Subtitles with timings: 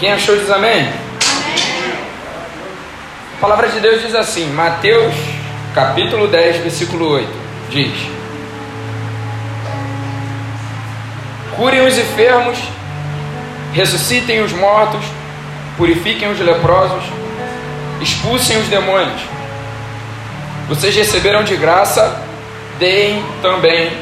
[0.00, 0.80] Quem achou diz amém?
[0.80, 0.92] amém?
[3.36, 5.14] A palavra de Deus diz assim, Mateus
[5.74, 7.28] capítulo 10, versículo 8,
[7.68, 7.92] diz:
[11.54, 12.58] Curem os enfermos,
[13.74, 15.04] ressuscitem os mortos,
[15.76, 17.04] purifiquem os leprosos,
[18.00, 19.20] expulsem os demônios.
[20.66, 22.22] Vocês receberam de graça,
[22.78, 23.92] deem também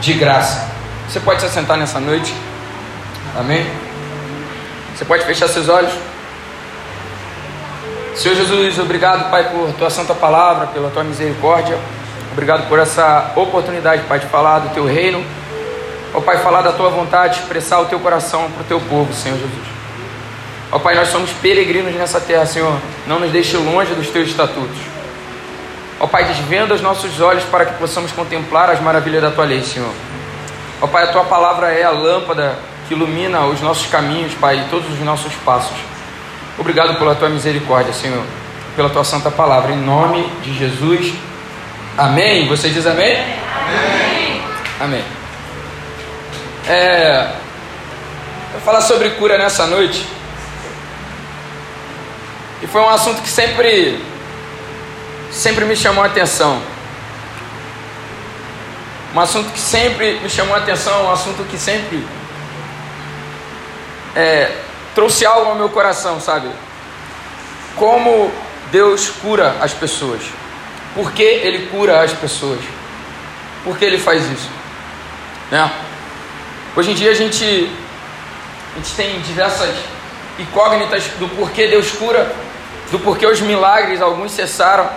[0.00, 0.66] de graça.
[1.06, 2.32] Você pode se assentar nessa noite?
[3.38, 3.87] Amém?
[4.98, 5.92] Você pode fechar seus olhos?
[8.16, 11.78] Senhor Jesus, obrigado, Pai, por tua santa palavra, pela tua misericórdia.
[12.32, 15.24] Obrigado por essa oportunidade, Pai, de falar do teu reino.
[16.12, 19.38] Ó Pai, falar da tua vontade, expressar o teu coração para o teu povo, Senhor
[19.38, 19.68] Jesus.
[20.72, 22.76] Ó Pai, nós somos peregrinos nessa terra, Senhor.
[23.06, 24.78] Não nos deixe longe dos teus estatutos.
[26.00, 29.62] Ó Pai, desvenda os nossos olhos para que possamos contemplar as maravilhas da tua lei,
[29.62, 29.92] Senhor.
[30.82, 32.58] Ó Pai, a tua palavra é a lâmpada
[32.88, 35.76] que ilumina os nossos caminhos, Pai, e todos os nossos passos.
[36.56, 38.24] Obrigado pela tua misericórdia, Senhor,
[38.74, 39.72] pela tua santa palavra.
[39.72, 41.12] Em nome de Jesus.
[41.96, 42.48] Amém.
[42.48, 43.16] Você diz amém?
[43.18, 44.42] Amém.
[44.80, 45.04] Amém.
[46.66, 47.32] É,
[48.52, 50.06] vou falar sobre cura nessa noite.
[52.62, 54.02] E foi um assunto que sempre,
[55.30, 56.60] sempre me chamou a atenção.
[59.14, 62.04] Um assunto que sempre me chamou a atenção, um assunto que sempre
[64.18, 64.50] é,
[64.96, 66.50] trouxe algo ao meu coração, sabe?
[67.76, 68.32] Como
[68.72, 70.22] Deus cura as pessoas.
[70.92, 72.58] Por que Ele cura as pessoas?
[73.62, 74.50] Por que Ele faz isso?
[75.52, 75.70] Né?
[76.74, 77.70] Hoje em dia a gente,
[78.74, 79.72] a gente tem diversas
[80.36, 82.34] incógnitas do porquê Deus cura,
[82.90, 84.90] do porquê os milagres, alguns cessaram.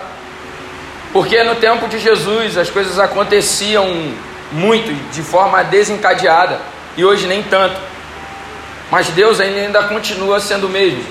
[1.12, 3.86] Porque no tempo de Jesus as coisas aconteciam
[4.50, 6.60] muito, de forma desencadeada,
[6.96, 7.91] e hoje nem tanto.
[8.92, 11.02] Mas Deus ainda continua sendo o mesmo.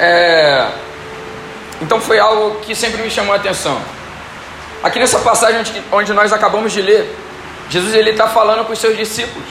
[0.00, 0.66] É...
[1.82, 3.78] Então foi algo que sempre me chamou a atenção.
[4.82, 5.60] Aqui nessa passagem
[5.92, 7.14] onde, nós acabamos de ler,
[7.68, 9.46] Jesus ele está falando com os seus discípulos.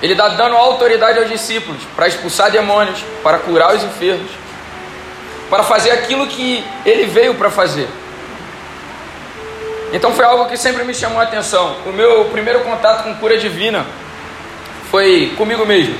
[0.00, 4.30] Ele está dando autoridade aos discípulos para expulsar demônios, para curar os enfermos,
[5.50, 7.88] para fazer aquilo que ele veio para fazer.
[9.92, 11.78] Então foi algo que sempre me chamou a atenção.
[11.84, 13.84] O meu primeiro contato com cura divina
[14.90, 15.96] foi comigo mesmo.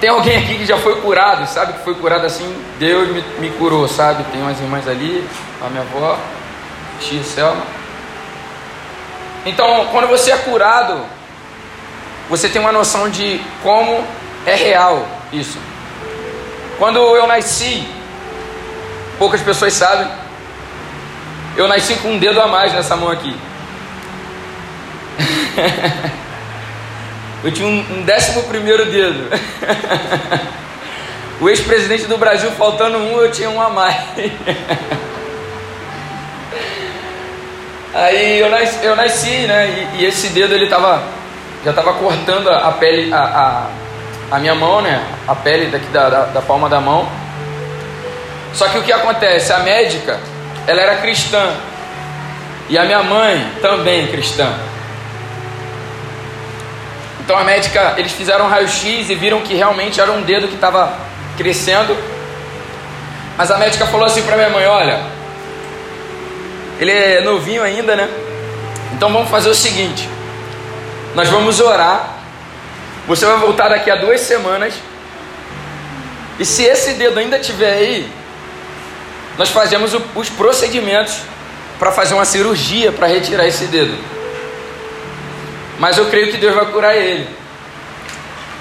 [0.00, 2.56] Tem alguém aqui que já foi curado, sabe que foi curado assim?
[2.78, 4.22] Deus me, me curou, sabe?
[4.30, 5.26] Tem umas irmãs ali,
[5.60, 6.16] a minha avó,
[7.00, 7.62] tia Selma.
[9.44, 11.00] Então, quando você é curado,
[12.30, 14.04] você tem uma noção de como
[14.46, 15.58] é real isso.
[16.78, 17.84] Quando eu nasci,
[19.18, 20.06] poucas pessoas sabem,
[21.56, 23.36] eu nasci com um dedo a mais nessa mão aqui.
[27.44, 29.28] eu tinha um, um décimo primeiro dedo.
[31.40, 33.96] o ex-presidente do Brasil faltando um, eu tinha um a mais.
[37.94, 39.88] Aí eu nasci, eu nasci né?
[39.94, 41.02] E, e, esse dedo ele tava,
[41.64, 43.66] já estava cortando a pele, a, a,
[44.36, 45.04] a, minha mão, né?
[45.28, 47.06] A pele daqui da, da, da palma da mão.
[48.54, 49.52] Só que o que acontece?
[49.52, 50.20] A médica,
[50.66, 51.54] ela era cristã.
[52.68, 54.54] E a minha mãe também cristã.
[57.32, 60.54] Então a médica, eles fizeram um raio-x e viram que realmente era um dedo que
[60.54, 60.92] estava
[61.34, 61.96] crescendo.
[63.38, 65.00] Mas a médica falou assim para minha mãe: Olha,
[66.78, 68.06] ele é novinho ainda, né?
[68.92, 70.06] Então vamos fazer o seguinte:
[71.14, 72.18] nós vamos orar.
[73.08, 74.74] Você vai voltar daqui a duas semanas.
[76.38, 78.12] E se esse dedo ainda estiver aí,
[79.38, 81.20] nós fazemos os procedimentos
[81.78, 83.96] para fazer uma cirurgia para retirar esse dedo.
[85.78, 87.28] Mas eu creio que Deus vai curar ele.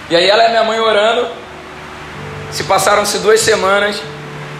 [0.09, 1.27] E aí ela e minha mãe orando.
[2.51, 4.01] Se passaram-se duas semanas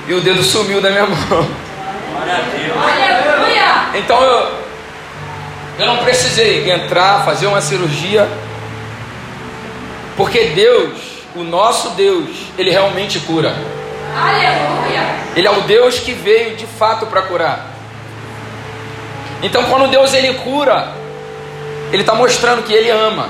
[0.08, 1.48] e o dedo sumiu da minha mão.
[3.94, 4.52] Então eu,
[5.80, 8.28] eu não precisei entrar, fazer uma cirurgia,
[10.16, 11.00] porque Deus,
[11.36, 13.54] o nosso Deus, Ele realmente cura.
[14.16, 15.16] Aleluia!
[15.36, 17.68] Ele é o Deus que veio de fato para curar.
[19.44, 21.01] Então quando Deus Ele cura,
[21.92, 23.30] Ele está mostrando que Ele ama.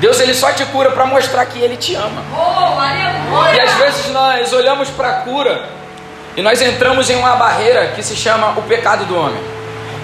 [0.00, 2.22] Deus ele só te cura para mostrar que Ele te ama.
[2.32, 5.68] Oh, e às vezes nós olhamos para a cura
[6.36, 9.42] e nós entramos em uma barreira que se chama o pecado do homem.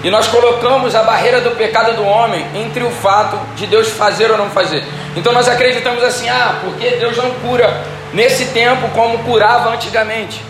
[0.03, 4.29] E nós colocamos a barreira do pecado do homem entre o fato de Deus fazer
[4.29, 4.83] ou não fazer.
[5.15, 7.81] Então nós acreditamos assim: ah, porque Deus não cura
[8.13, 10.41] nesse tempo como curava antigamente.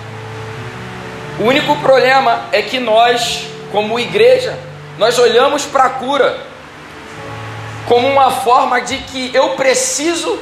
[1.40, 4.57] O único problema é que nós, como igreja,
[4.98, 6.36] nós olhamos para a cura
[7.88, 10.38] como uma forma de que eu preciso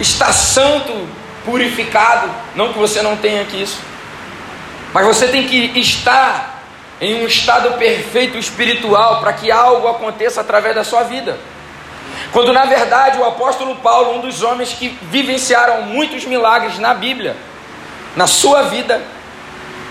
[0.00, 1.08] estar santo,
[1.44, 2.28] purificado.
[2.54, 3.78] Não que você não tenha que isso,
[4.92, 6.62] mas você tem que estar
[7.00, 11.38] em um estado perfeito espiritual para que algo aconteça através da sua vida.
[12.32, 17.36] Quando na verdade o apóstolo Paulo, um dos homens que vivenciaram muitos milagres na Bíblia,
[18.16, 19.00] na sua vida,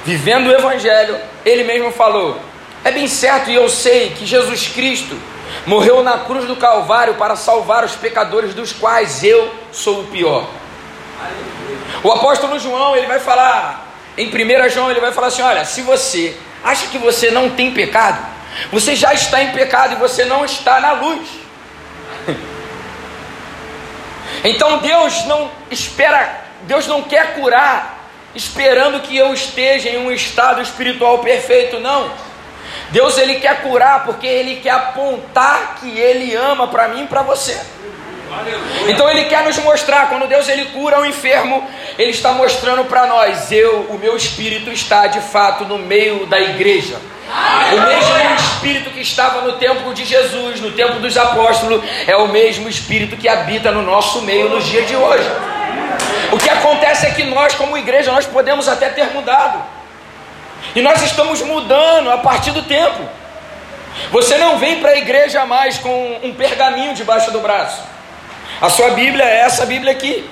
[0.03, 2.41] vivendo o Evangelho, ele mesmo falou:
[2.83, 5.17] É bem certo e eu sei que Jesus Cristo
[5.65, 10.47] morreu na cruz do Calvário para salvar os pecadores, dos quais eu sou o pior.
[12.03, 15.81] O apóstolo João, ele vai falar, em 1 João, ele vai falar assim: Olha, se
[15.81, 18.23] você acha que você não tem pecado,
[18.71, 21.27] você já está em pecado e você não está na luz.
[24.43, 27.97] Então Deus não espera, Deus não quer curar
[28.35, 32.11] esperando que eu esteja em um estado espiritual perfeito, não.
[32.91, 37.21] Deus ele quer curar porque ele quer apontar que ele ama para mim e para
[37.21, 37.59] você.
[38.87, 41.67] Então ele quer nos mostrar, quando Deus ele cura o enfermo,
[41.97, 46.39] ele está mostrando para nós, eu, o meu espírito está de fato no meio da
[46.39, 46.97] igreja.
[47.73, 52.27] O mesmo Espírito que estava no tempo de Jesus, no tempo dos apóstolos, é o
[52.29, 55.29] mesmo Espírito que habita no nosso meio nos dias de hoje.
[56.31, 59.61] O que acontece é que nós, como igreja, nós podemos até ter mudado.
[60.75, 63.07] E nós estamos mudando a partir do tempo.
[64.11, 67.81] Você não vem para a igreja mais com um pergaminho debaixo do braço.
[68.61, 70.29] A sua Bíblia é essa Bíblia aqui.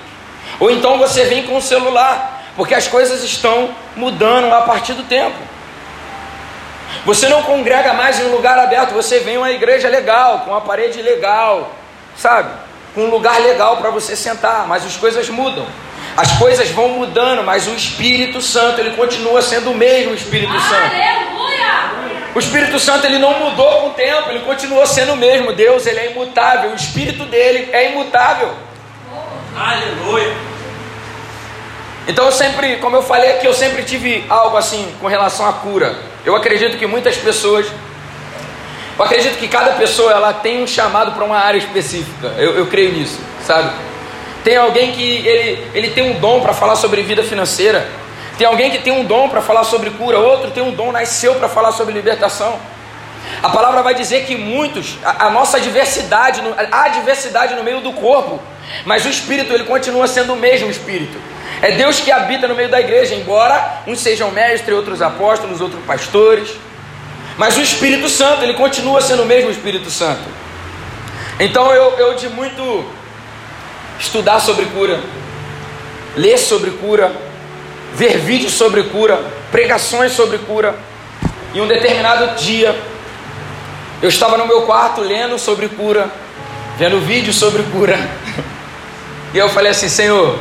[0.58, 5.02] Ou então você vem com o celular, porque as coisas estão mudando a partir do
[5.02, 5.36] tempo.
[7.04, 10.60] Você não congrega mais em um lugar aberto, você vem uma igreja legal, com uma
[10.60, 11.72] parede legal,
[12.16, 12.50] sabe?
[12.94, 15.66] Com um lugar legal para você sentar, mas as coisas mudam.
[16.16, 20.94] As coisas vão mudando, mas o Espírito Santo, ele continua sendo o mesmo Espírito Santo.
[20.94, 22.06] Aleluia!
[22.34, 25.52] O Espírito Santo, ele não mudou com o tempo, ele continua sendo o mesmo.
[25.52, 28.50] Deus, ele é imutável, o Espírito dele é imutável.
[29.54, 30.34] Aleluia!
[32.08, 35.52] Então eu sempre, como eu falei aqui, eu sempre tive algo assim com relação à
[35.52, 35.96] cura.
[36.24, 37.66] Eu acredito que muitas pessoas,
[38.98, 42.28] eu acredito que cada pessoa ela tem um chamado para uma área específica.
[42.38, 43.70] Eu, eu creio nisso, sabe?
[44.46, 47.84] Tem alguém que ele, ele tem um dom para falar sobre vida financeira.
[48.38, 50.20] Tem alguém que tem um dom para falar sobre cura.
[50.20, 52.56] Outro tem um dom, nasceu para falar sobre libertação.
[53.42, 56.40] A palavra vai dizer que muitos, a, a nossa diversidade,
[56.70, 58.40] há diversidade no meio do corpo,
[58.84, 61.18] mas o espírito ele continua sendo o mesmo espírito.
[61.60, 65.84] É Deus que habita no meio da igreja, embora uns sejam mestres, outros apóstolos, outros
[65.84, 66.50] pastores.
[67.36, 70.22] Mas o Espírito Santo, ele continua sendo o mesmo Espírito Santo.
[71.40, 72.94] Então eu, eu de muito
[73.98, 75.00] estudar sobre cura,
[76.16, 77.12] ler sobre cura,
[77.94, 80.74] ver vídeos sobre cura, pregações sobre cura.
[81.54, 82.78] Em um determinado dia,
[84.02, 86.10] eu estava no meu quarto lendo sobre cura,
[86.78, 87.98] vendo vídeos sobre cura.
[89.34, 90.38] E eu falei assim: Senhor,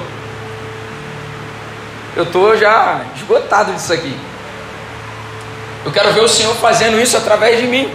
[2.15, 4.15] eu estou já esgotado disso aqui.
[5.83, 7.91] Eu quero ver o Senhor fazendo isso através de mim.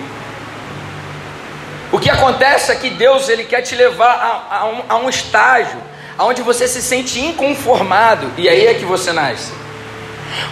[2.00, 4.14] O que acontece é que Deus ele quer te levar
[4.50, 5.76] a, a, um, a um estágio
[6.19, 9.52] onde você se sente inconformado e aí é que você nasce.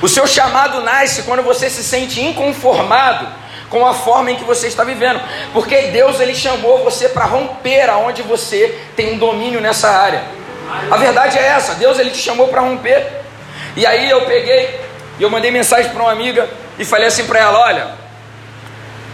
[0.02, 3.26] O seu chamado nasce quando você se sente inconformado
[3.70, 5.22] com a forma em que você está vivendo,
[5.54, 10.22] porque Deus ele chamou você para romper aonde você tem um domínio nessa área.
[10.90, 13.06] A verdade é essa, Deus ele te chamou para romper.
[13.74, 14.78] E aí eu peguei
[15.18, 16.46] e eu mandei mensagem para uma amiga
[16.78, 17.88] e falei assim para ela, olha,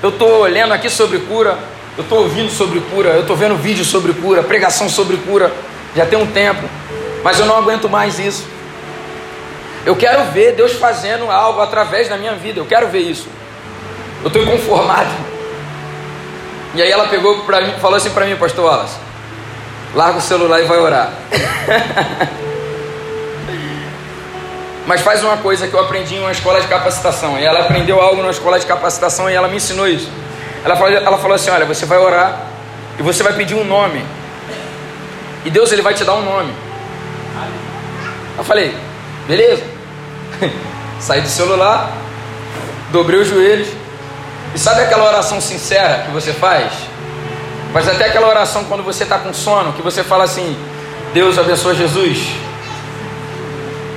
[0.02, 3.84] eu estou lendo aqui sobre cura, eu estou ouvindo sobre cura, eu estou vendo vídeo
[3.84, 5.52] sobre cura, pregação sobre cura,
[5.94, 6.62] já tem um tempo,
[7.22, 8.44] mas eu não aguento mais isso.
[9.86, 13.28] Eu quero ver Deus fazendo algo através da minha vida, eu quero ver isso.
[14.22, 15.10] Eu estou inconformado.
[16.74, 18.96] E aí ela pegou para mim, falou assim para mim, pastor Wallace,
[19.94, 21.12] larga o celular e vai orar.
[24.86, 27.38] Mas faz uma coisa que eu aprendi em uma escola de capacitação.
[27.38, 30.10] E ela aprendeu algo numa escola de capacitação e ela me ensinou isso.
[30.64, 32.40] Ela falou, ela falou assim: Olha, você vai orar
[32.98, 34.04] e você vai pedir um nome.
[35.44, 36.52] E Deus ele vai te dar um nome.
[38.38, 38.74] Eu falei:
[39.28, 39.62] Beleza.
[40.98, 41.92] Saí do celular,
[42.90, 43.68] dobrei os joelhos.
[44.54, 46.72] E sabe aquela oração sincera que você faz?
[47.72, 50.56] Faz até aquela oração quando você está com sono, que você fala assim:
[51.12, 52.18] Deus abençoe Jesus.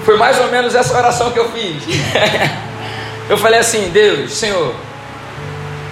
[0.04, 1.84] Foi mais ou menos essa oração que eu fiz.
[3.30, 4.74] eu falei assim: Deus, Senhor,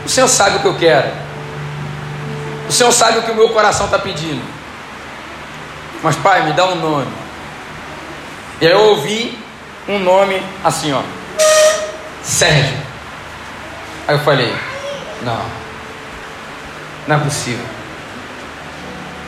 [0.06, 1.12] o Senhor sabe o que eu quero.
[2.70, 4.42] O Senhor sabe o que o meu coração está pedindo.
[6.02, 7.12] Mas, Pai, me dá um nome.
[8.62, 9.38] E aí eu ouvi
[9.88, 11.02] um nome assim, ó.
[12.24, 12.78] Sérgio.
[14.08, 14.54] Aí eu falei,
[15.24, 15.46] não.
[17.08, 17.66] Não é possível.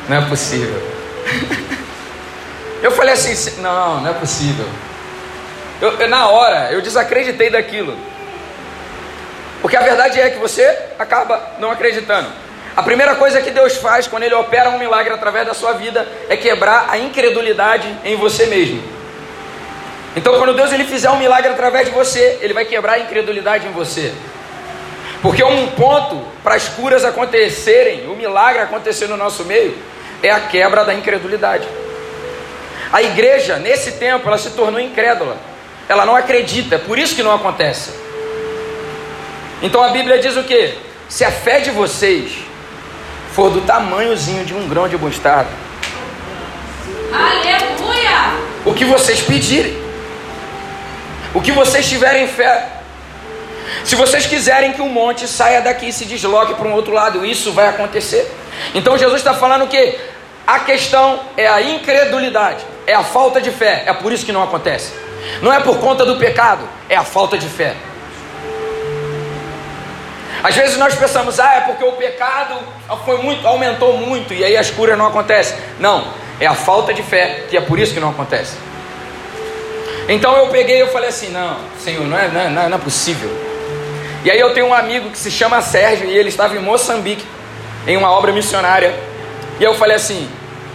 [0.07, 0.98] não é possível.
[2.81, 4.67] Eu falei assim: não, não é possível.
[5.81, 7.98] Eu, eu, na hora, eu desacreditei daquilo.
[9.62, 10.64] Porque a verdade é que você
[11.00, 12.30] acaba não acreditando.
[12.76, 16.08] A primeira coisa que Deus faz quando Ele opera um milagre através da sua vida
[16.30, 18.84] é quebrar a incredulidade em você mesmo.
[20.16, 23.68] Então, quando Deus ele fizer um milagre através de você, Ele vai quebrar a incredulidade
[23.68, 24.14] em você.
[25.22, 29.78] Porque um ponto para as curas acontecerem, o milagre acontecer no nosso meio,
[30.22, 31.68] é a quebra da incredulidade.
[32.92, 35.38] A igreja, nesse tempo, ela se tornou incrédula.
[35.90, 37.92] Ela não acredita, é por isso que não acontece.
[39.62, 40.78] Então a Bíblia diz o que?
[41.10, 42.34] Se a fé de vocês
[43.34, 45.50] for do tamanhozinho de um grão de mostarda,
[47.12, 48.38] aleluia!
[48.66, 49.78] O que vocês pedirem,
[51.34, 52.78] o que vocês tiverem fé,
[53.84, 57.26] se vocês quiserem que o monte saia daqui e se desloque para um outro lado,
[57.26, 58.32] isso vai acontecer.
[58.74, 59.98] Então Jesus está falando que
[60.46, 64.44] a questão é a incredulidade, é a falta de fé, é por isso que não
[64.44, 64.94] acontece.
[65.42, 67.76] Não é por conta do pecado, é a falta de fé.
[70.48, 72.56] Às vezes nós pensamos, ah, é porque o pecado
[73.04, 75.58] foi muito, aumentou muito e aí as curas não acontecem.
[75.77, 76.08] Não,
[76.39, 78.56] é a falta de fé que é por isso que não acontece.
[80.08, 83.30] Então eu peguei e falei assim, não, Senhor, não é, não é, não é possível.
[84.24, 87.25] E aí eu tenho um amigo que se chama Sérgio e ele estava em Moçambique
[87.86, 88.98] em uma obra missionária.
[89.60, 90.30] E eu falei assim,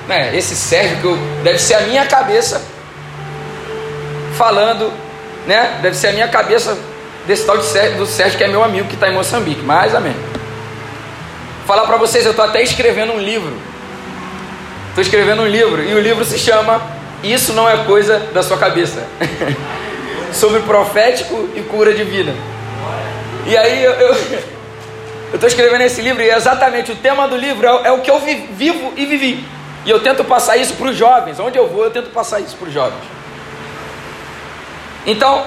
[0.06, 2.62] né, esse Sérgio que eu, deve ser a minha cabeça
[4.36, 4.92] falando,
[5.46, 5.78] né?
[5.80, 6.76] Deve ser a minha cabeça
[7.26, 9.62] desse tal de Sérgio, do Sérgio que é meu amigo que está em Moçambique.
[9.62, 10.14] Mas amém.
[11.66, 13.52] Falar para vocês, eu estou até escrevendo um livro.
[14.88, 16.82] Estou escrevendo um livro e o livro se chama
[17.22, 19.06] Isso não é coisa da sua cabeça.
[20.32, 22.34] Sobre profético e cura de vida.
[23.46, 24.16] E aí eu, eu
[25.34, 28.18] estou escrevendo esse livro e exatamente o tema do livro é, é o que eu
[28.20, 29.44] vi, vivo e vivi.
[29.84, 31.40] E eu tento passar isso para os jovens.
[31.40, 33.02] Onde eu vou, eu tento passar isso para os jovens.
[35.06, 35.44] Então,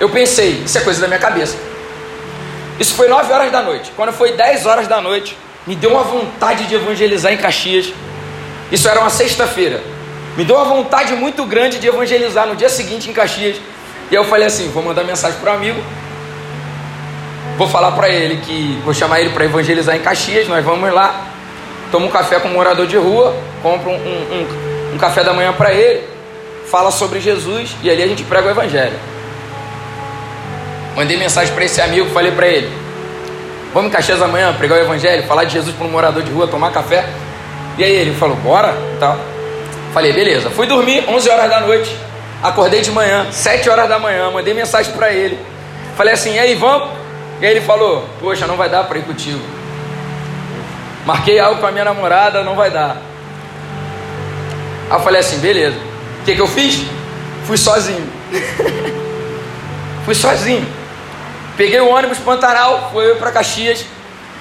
[0.00, 1.56] eu pensei, isso é coisa da minha cabeça.
[2.78, 3.92] Isso foi 9 horas da noite.
[3.94, 5.36] Quando foi 10 horas da noite,
[5.66, 7.92] me deu uma vontade de evangelizar em Caxias.
[8.72, 9.80] Isso era uma sexta-feira.
[10.36, 13.56] Me deu uma vontade muito grande de evangelizar no dia seguinte em Caxias.
[14.10, 15.80] E eu falei assim: vou mandar mensagem para o amigo.
[17.56, 20.48] Vou falar para ele que vou chamar ele para evangelizar em Caxias.
[20.48, 21.28] Nós vamos lá,
[21.92, 25.32] toma um café com um morador de rua, compra um, um, um, um café da
[25.32, 26.02] manhã para ele,
[26.68, 29.13] fala sobre Jesus e ali a gente prega o evangelho.
[30.96, 32.70] Mandei mensagem para esse amigo, falei para ele:
[33.72, 36.46] Vamos em Caxias amanhã pregar o evangelho, falar de Jesus para um morador de rua,
[36.46, 37.04] tomar café.
[37.76, 39.18] E aí ele falou: Bora, tal.
[39.92, 40.48] Falei: Beleza.
[40.50, 41.90] Fui dormir 11 horas da noite.
[42.40, 45.36] Acordei de manhã, 7 horas da manhã, mandei mensagem para ele.
[45.96, 46.88] Falei assim: E aí, vamos?
[47.40, 49.40] E aí ele falou: Poxa, não vai dar para ir contigo.
[51.04, 52.96] Marquei algo com a minha namorada, não vai dar.
[54.88, 55.76] Aí eu falei assim: Beleza.
[56.20, 56.80] O que, que eu fiz?
[57.44, 58.08] Fui sozinho.
[60.04, 60.83] Fui sozinho.
[61.56, 63.84] Peguei o ônibus Pantanal, fui para Caxias.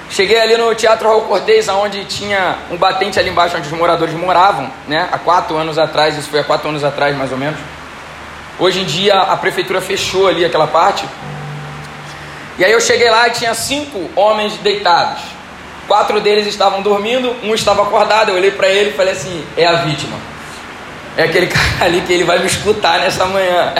[0.10, 4.14] Cheguei ali no Teatro Raul Cortez, onde tinha um batente ali embaixo onde os moradores
[4.14, 5.10] moravam, né?
[5.12, 7.60] Há quatro anos atrás, isso foi há quatro anos atrás mais ou menos.
[8.60, 11.06] Hoje em dia a prefeitura fechou ali aquela parte.
[12.58, 15.22] E aí eu cheguei lá e tinha cinco homens deitados.
[15.88, 18.30] Quatro deles estavam dormindo, um estava acordado.
[18.30, 20.18] Eu olhei para ele e falei assim: é a vítima.
[21.18, 23.74] É aquele cara ali que ele vai me escutar nessa manhã.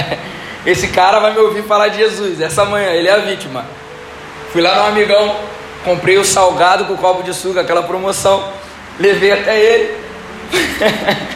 [0.66, 2.40] Esse cara vai me ouvir falar de Jesus.
[2.40, 3.66] Essa manhã, ele é a vítima.
[4.52, 5.36] Fui lá no amigão,
[5.84, 8.52] comprei o salgado com o copo de suco, aquela promoção.
[9.00, 9.98] Levei até ele.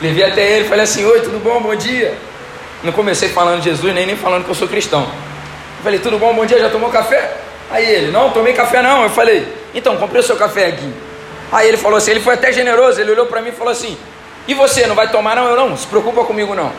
[0.00, 1.60] levei até ele, falei assim: Oi, tudo bom?
[1.60, 2.16] Bom dia.
[2.82, 5.06] Não comecei falando de Jesus, nem, nem falando que eu sou cristão.
[5.82, 6.32] Falei: Tudo bom?
[6.32, 7.36] Bom dia, já tomou café?
[7.70, 9.02] Aí ele: Não, tomei café não.
[9.02, 10.90] Eu falei: Então, comprei o seu café aqui.
[11.52, 13.00] Aí ele falou assim: Ele foi até generoso.
[13.00, 13.98] Ele olhou para mim e falou assim:
[14.46, 15.36] E você, não vai tomar?
[15.36, 16.72] Não, eu não, se preocupa comigo não.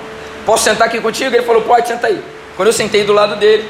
[0.46, 1.36] Posso sentar aqui contigo?
[1.36, 2.24] Ele falou: Pode, senta aí.
[2.56, 3.70] Quando eu sentei do lado dele,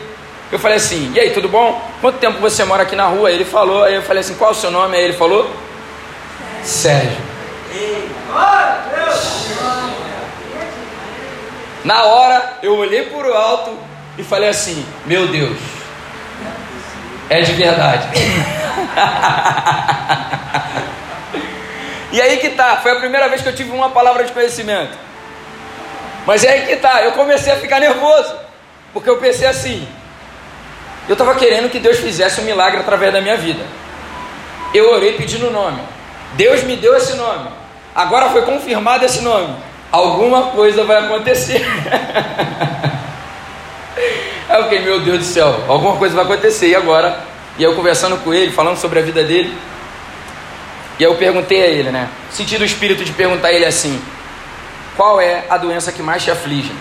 [0.51, 1.81] eu falei assim: E aí, tudo bom?
[2.01, 3.31] Quanto tempo você mora aqui na rua?
[3.31, 3.83] Ele falou.
[3.83, 4.97] Aí eu falei assim: Qual é o seu nome?
[4.97, 5.49] Aí ele falou:
[6.63, 7.29] Sérgio.
[11.83, 13.77] Na hora eu olhei por alto
[14.17, 15.57] e falei assim: Meu Deus,
[17.29, 18.07] é de verdade.
[22.11, 25.08] e aí que tá, foi a primeira vez que eu tive uma palavra de conhecimento.
[26.25, 28.35] Mas é aí que tá, eu comecei a ficar nervoso,
[28.93, 29.88] porque eu pensei assim:
[31.07, 33.63] eu estava querendo que Deus fizesse um milagre através da minha vida.
[34.73, 35.81] Eu orei pedindo o nome.
[36.33, 37.49] Deus me deu esse nome.
[37.95, 39.55] Agora foi confirmado esse nome.
[39.91, 41.65] Alguma coisa vai acontecer.
[44.47, 46.67] Aí eu fiquei, meu Deus do céu, alguma coisa vai acontecer.
[46.67, 47.19] E agora?
[47.57, 49.57] E eu conversando com ele, falando sobre a vida dele.
[50.99, 52.07] E eu perguntei a ele, né?
[52.29, 53.99] Senti do espírito de perguntar a ele assim:
[55.00, 56.74] qual é a doença que mais te aflige?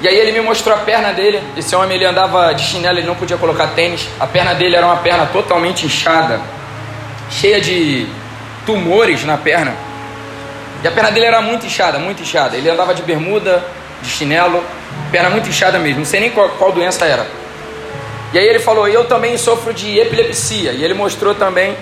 [0.00, 1.42] E aí ele me mostrou a perna dele.
[1.56, 4.08] Esse homem ele andava de chinelo, ele não podia colocar tênis.
[4.20, 6.40] A perna dele era uma perna totalmente inchada,
[7.28, 8.06] cheia de
[8.64, 9.74] tumores na perna.
[10.84, 12.56] E a perna dele era muito inchada, muito inchada.
[12.56, 13.64] Ele andava de bermuda,
[14.00, 14.62] de chinelo,
[15.10, 15.98] perna muito inchada mesmo.
[15.98, 17.26] Não sei nem qual, qual doença era.
[18.32, 20.70] E aí ele falou: Eu também sofro de epilepsia.
[20.70, 21.76] E ele mostrou também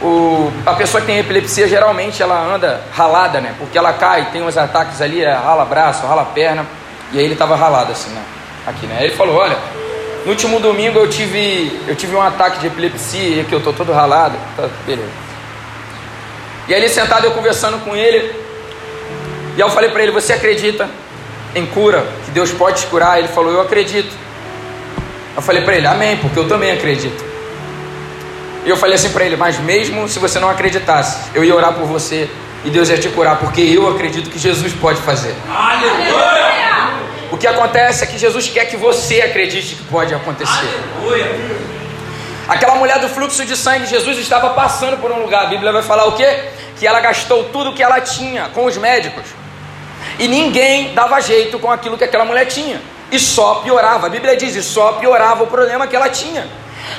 [0.00, 3.54] o, a pessoa que tem epilepsia geralmente ela anda ralada, né?
[3.58, 6.64] Porque ela cai, tem uns ataques ali, é, rala braço, rala perna.
[7.12, 8.22] E aí ele estava ralado assim, né?
[8.66, 8.98] Aqui, né?
[9.00, 9.56] Ele falou: Olha,
[10.24, 13.92] no último domingo eu tive, eu tive um ataque de epilepsia, que eu tô todo
[13.92, 14.36] ralado.
[14.56, 15.08] Tá, beleza.
[16.68, 18.32] E aí sentado, eu conversando com ele.
[19.56, 20.88] E eu falei para ele: Você acredita
[21.56, 22.06] em cura?
[22.24, 23.18] Que Deus pode te curar?
[23.18, 24.14] Ele falou: Eu acredito.
[25.34, 27.24] Eu falei para ele: Amém, porque eu também acredito.
[28.68, 31.72] E eu falei assim para ele: Mas mesmo se você não acreditasse, eu ia orar
[31.72, 32.28] por você
[32.62, 35.34] e Deus ia te curar, porque eu acredito que Jesus pode fazer.
[35.48, 36.98] Aleluia!
[37.32, 40.68] O que acontece é que Jesus quer que você acredite que pode acontecer.
[40.98, 41.34] Aleluia.
[42.46, 45.46] Aquela mulher do fluxo de sangue, Jesus estava passando por um lugar.
[45.46, 46.50] A Bíblia vai falar o quê?
[46.78, 49.24] Que ela gastou tudo que ela tinha com os médicos.
[50.18, 52.82] E ninguém dava jeito com aquilo que aquela mulher tinha.
[53.10, 54.08] E só piorava.
[54.08, 56.46] A Bíblia diz, e só piorava o problema que ela tinha.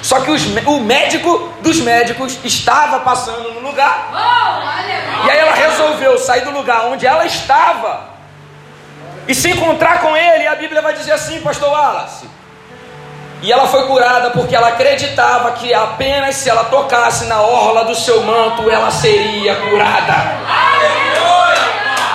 [0.02, 4.10] Só que os, o médico dos médicos estava passando no lugar.
[4.12, 8.10] Oh, e aí ela resolveu sair do lugar onde ela estava
[9.30, 12.28] e se encontrar com ele, a Bíblia vai dizer assim, pastor Wallace.
[13.44, 17.94] E ela foi curada porque ela acreditava que apenas se ela tocasse na orla do
[17.94, 20.16] seu manto, ela seria curada.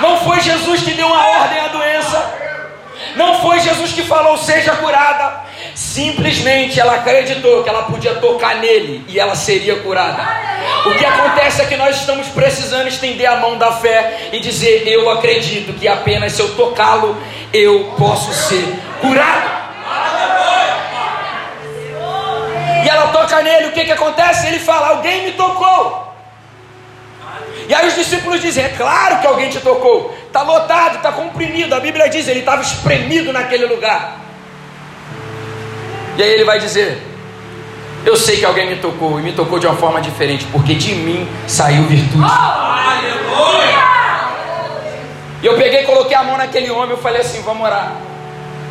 [0.01, 2.35] Não foi Jesus que deu uma ordem à doença.
[3.15, 5.44] Não foi Jesus que falou, seja curada.
[5.75, 10.23] Simplesmente ela acreditou que ela podia tocar nele e ela seria curada.
[10.87, 14.87] O que acontece é que nós estamos precisando estender a mão da fé e dizer:
[14.87, 17.17] Eu acredito que apenas se eu tocá-lo,
[17.53, 18.65] eu posso ser
[19.01, 19.65] curado.
[22.85, 24.47] E ela toca nele, o que, que acontece?
[24.47, 26.15] Ele fala: Alguém me tocou.
[27.69, 30.15] E aí os discípulos dizem: É claro que alguém te tocou.
[30.27, 31.75] Está lotado, está comprimido.
[31.75, 34.24] A Bíblia diz: Ele estava espremido naquele lugar.
[36.17, 37.03] E aí ele vai dizer:
[38.05, 40.95] Eu sei que alguém me tocou, e me tocou de uma forma diferente, porque de
[40.95, 42.25] mim saiu virtude.
[45.43, 47.97] E eu peguei, coloquei a mão naquele homem, eu falei assim: Vamos orar.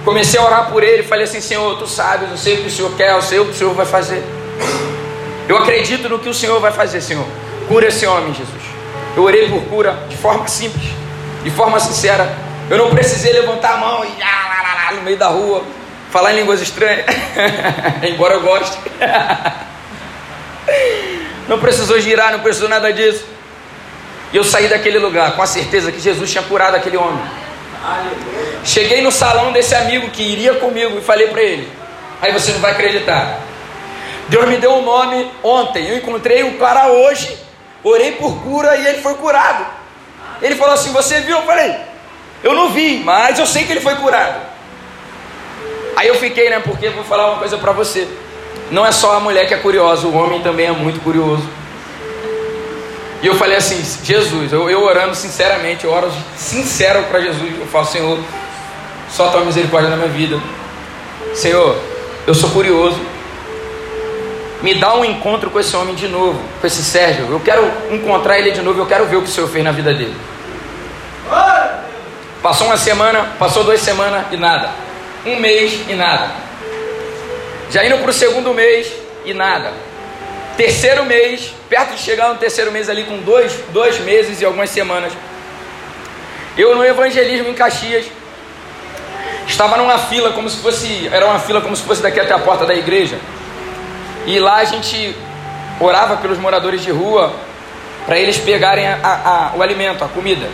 [0.06, 2.72] Comecei a orar por ele, falei assim: Senhor, tu sabes, eu sei o que o
[2.72, 4.24] Senhor quer, eu sei o que o Senhor vai fazer.
[5.48, 7.26] Eu acredito no que o Senhor vai fazer, Senhor.
[7.68, 8.64] Cura esse homem, Jesus.
[9.16, 10.92] Eu orei por cura de forma simples,
[11.44, 12.34] de forma sincera.
[12.70, 15.64] Eu não precisei levantar a mão e ah, no meio da rua
[16.14, 17.08] falar em línguas estranhas,
[18.08, 18.78] embora eu goste.
[21.50, 23.26] não precisou girar, não precisou nada disso.
[24.32, 27.20] E eu saí daquele lugar com a certeza que Jesus tinha curado aquele homem.
[28.64, 31.68] Cheguei no salão desse amigo que iria comigo e falei para ele:
[32.22, 33.40] Aí você não vai acreditar.
[34.30, 35.90] Deus me deu um nome ontem.
[35.90, 37.36] Eu encontrei um cara hoje,
[37.84, 39.66] orei por cura e ele foi curado.
[40.44, 41.38] Ele falou assim: Você viu?
[41.38, 41.76] Eu falei:
[42.44, 44.53] Eu não vi, mas eu sei que ele foi curado.
[45.96, 46.60] Aí eu fiquei, né?
[46.60, 48.08] Porque vou falar uma coisa para você.
[48.72, 51.44] Não é só a mulher que é curiosa, o homem também é muito curioso.
[53.22, 57.60] E eu falei assim, Jesus, eu, eu orando sinceramente, eu oro sincero para Jesus.
[57.60, 58.20] Eu falo, Senhor,
[59.10, 60.40] só tua misericórdia na minha vida.
[61.34, 61.78] Senhor,
[62.28, 63.00] eu sou curioso.
[64.62, 67.28] Me dá um encontro com esse homem de novo, com esse Sérgio.
[67.30, 69.72] Eu quero encontrar ele de novo, eu quero ver o que o Senhor fez na
[69.72, 70.16] vida dele.
[72.42, 74.70] Passou uma semana, passou duas semanas e nada
[75.26, 76.32] um mês e nada.
[77.72, 78.92] Já indo para o segundo mês
[79.26, 79.74] e nada.
[80.58, 84.70] Terceiro mês, perto de chegar no terceiro mês ali com dois, dois meses e algumas
[84.70, 85.12] semanas.
[86.58, 88.06] Eu no evangelismo em Caxias
[89.48, 92.40] estava numa fila como se fosse, era uma fila como se fosse daqui até a
[92.40, 93.18] porta da igreja.
[94.28, 95.16] E lá a gente
[95.80, 97.34] orava pelos moradores de rua
[98.06, 100.48] para eles pegarem a, a, o alimento, a comida.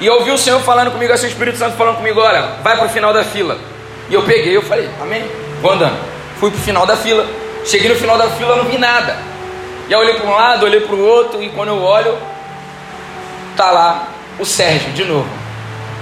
[0.00, 2.74] E eu ouvi o Senhor falando comigo, assim, o Espírito Santo falando comigo, olha, vai
[2.76, 3.58] para o final da fila.
[4.08, 5.98] E eu peguei, eu falei, amém, vou andando.
[6.38, 7.26] Fui para o final da fila,
[7.66, 9.18] cheguei no final da fila, não vi nada.
[9.88, 12.16] E aí eu olhei para um lado, olhei para o outro, e quando eu olho,
[13.56, 14.08] tá lá
[14.38, 15.28] o Sérgio de novo.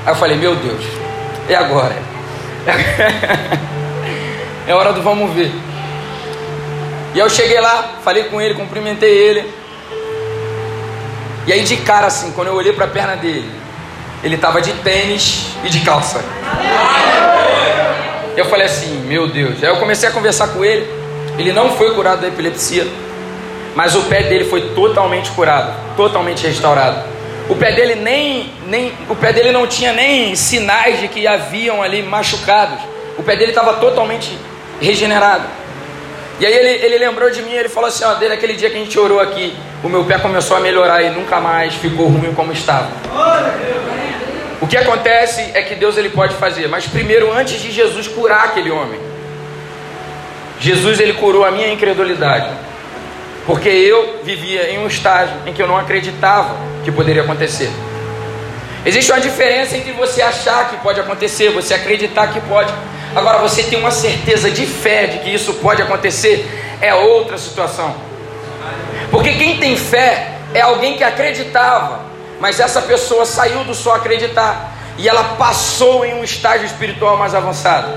[0.07, 0.85] Aí eu falei, meu Deus,
[1.49, 1.97] e agora?
[4.67, 5.51] é hora do vamos ver.
[7.15, 9.53] E aí eu cheguei lá, falei com ele, cumprimentei ele.
[11.49, 13.58] E aí de cara assim, quando eu olhei para a perna dele,
[14.23, 16.25] ele estava de tênis e de calça.
[18.37, 19.63] Eu falei assim, meu Deus.
[19.63, 20.89] Aí eu comecei a conversar com ele.
[21.39, 22.87] Ele não foi curado da epilepsia.
[23.75, 27.03] mas o pé dele foi totalmente curado, totalmente restaurado.
[27.49, 31.83] O pé dele nem, nem o pé dele não tinha nem sinais de que haviam
[31.83, 32.79] ali machucados.
[33.17, 34.37] O pé dele estava totalmente
[34.81, 35.45] regenerado.
[36.41, 38.77] E aí ele, ele lembrou de mim, ele falou assim, ó, desde aquele dia que
[38.77, 42.33] a gente orou aqui, o meu pé começou a melhorar e nunca mais ficou ruim
[42.35, 42.89] como estava.
[44.61, 48.47] O que acontece é que Deus ele pode fazer, mas primeiro antes de Jesus curar
[48.47, 49.01] aquele homem,
[50.61, 52.51] Jesus ele curou a minha incredulidade.
[53.47, 57.71] Porque eu vivia em um estágio em que eu não acreditava que poderia acontecer.
[58.85, 62.73] Existe uma diferença entre você achar que pode acontecer, você acreditar que pode.
[63.15, 66.47] Agora, você tem uma certeza de fé de que isso pode acontecer,
[66.81, 67.95] é outra situação.
[69.11, 72.01] Porque quem tem fé é alguém que acreditava,
[72.41, 77.35] mas essa pessoa saiu do só acreditar e ela passou em um estágio espiritual mais
[77.35, 77.89] avançado.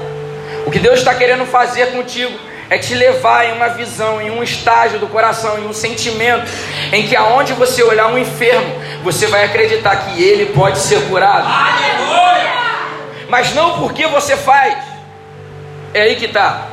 [0.65, 2.38] O que Deus está querendo fazer contigo
[2.69, 6.49] é te levar em uma visão, em um estágio do coração, em um sentimento,
[6.93, 8.73] em que aonde você olhar um enfermo,
[9.04, 11.47] você vai acreditar que ele pode ser curado.
[11.47, 12.51] Aleluia!
[13.27, 14.77] Mas não porque você faz.
[15.93, 16.67] É aí que está.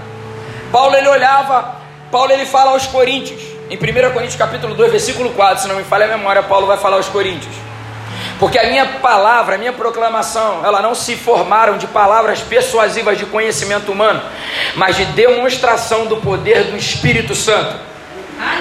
[0.70, 1.76] Paulo ele olhava,
[2.12, 5.84] Paulo ele fala aos Coríntios, em 1 Coríntios capítulo 2, versículo 4, se não me
[5.84, 7.54] falha a memória, Paulo vai falar aos Coríntios.
[8.38, 13.26] Porque a minha palavra, a minha proclamação, ela não se formaram de palavras persuasivas de
[13.26, 14.22] conhecimento humano,
[14.76, 17.76] mas de demonstração do poder do Espírito Santo.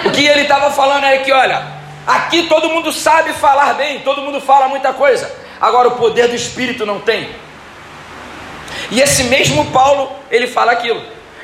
[0.04, 1.64] O que ele estava falando é que, olha,
[2.06, 6.36] aqui todo mundo sabe falar bem, todo mundo fala muita coisa, agora o poder do
[6.36, 7.30] Espírito não tem.
[8.90, 11.02] E esse mesmo Paulo, ele fala aquilo.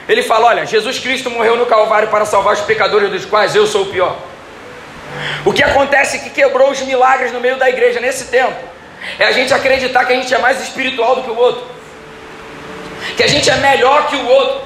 [0.07, 3.65] Ele fala: olha, Jesus Cristo morreu no Calvário para salvar os pecadores, dos quais eu
[3.65, 4.17] sou o pior.
[5.45, 8.55] O que acontece é que quebrou os milagres no meio da igreja nesse tempo.
[9.19, 11.65] É a gente acreditar que a gente é mais espiritual do que o outro.
[13.15, 14.61] Que a gente é melhor que o outro.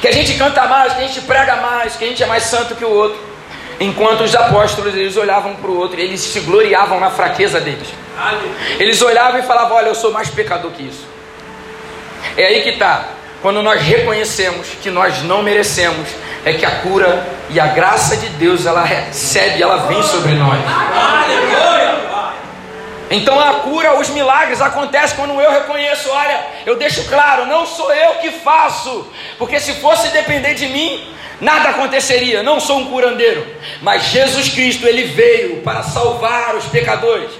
[0.00, 2.44] Que a gente canta mais, que a gente prega mais, que a gente é mais
[2.44, 3.18] santo que o outro.
[3.80, 7.88] Enquanto os apóstolos eles olhavam para o outro, eles se gloriavam na fraqueza deles.
[8.78, 11.06] Eles olhavam e falavam: Olha, eu sou mais pecador que isso.
[12.36, 13.04] É aí que está.
[13.40, 16.08] Quando nós reconhecemos que nós não merecemos,
[16.44, 20.58] é que a cura e a graça de Deus ela recebe, ela vem sobre nós.
[23.10, 27.92] Então a cura, os milagres acontecem quando eu reconheço, olha, eu deixo claro, não sou
[27.92, 29.06] eu que faço,
[29.38, 32.42] porque se fosse depender de mim, nada aconteceria.
[32.42, 33.46] Não sou um curandeiro,
[33.80, 37.30] mas Jesus Cristo ele veio para salvar os pecadores.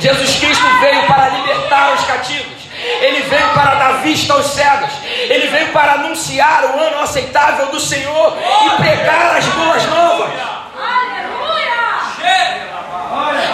[0.00, 2.61] Jesus Cristo veio para libertar os cativos.
[3.00, 7.78] Ele veio para dar vista aos cegos, ele veio para anunciar o ano aceitável do
[7.78, 10.30] Senhor e pregar as boas novas.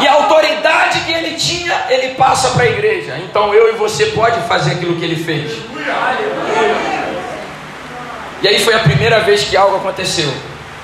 [0.00, 3.18] E a autoridade que ele tinha, ele passa para a igreja.
[3.18, 5.58] Então eu e você pode fazer aquilo que ele fez.
[8.40, 10.32] E aí foi a primeira vez que algo aconteceu.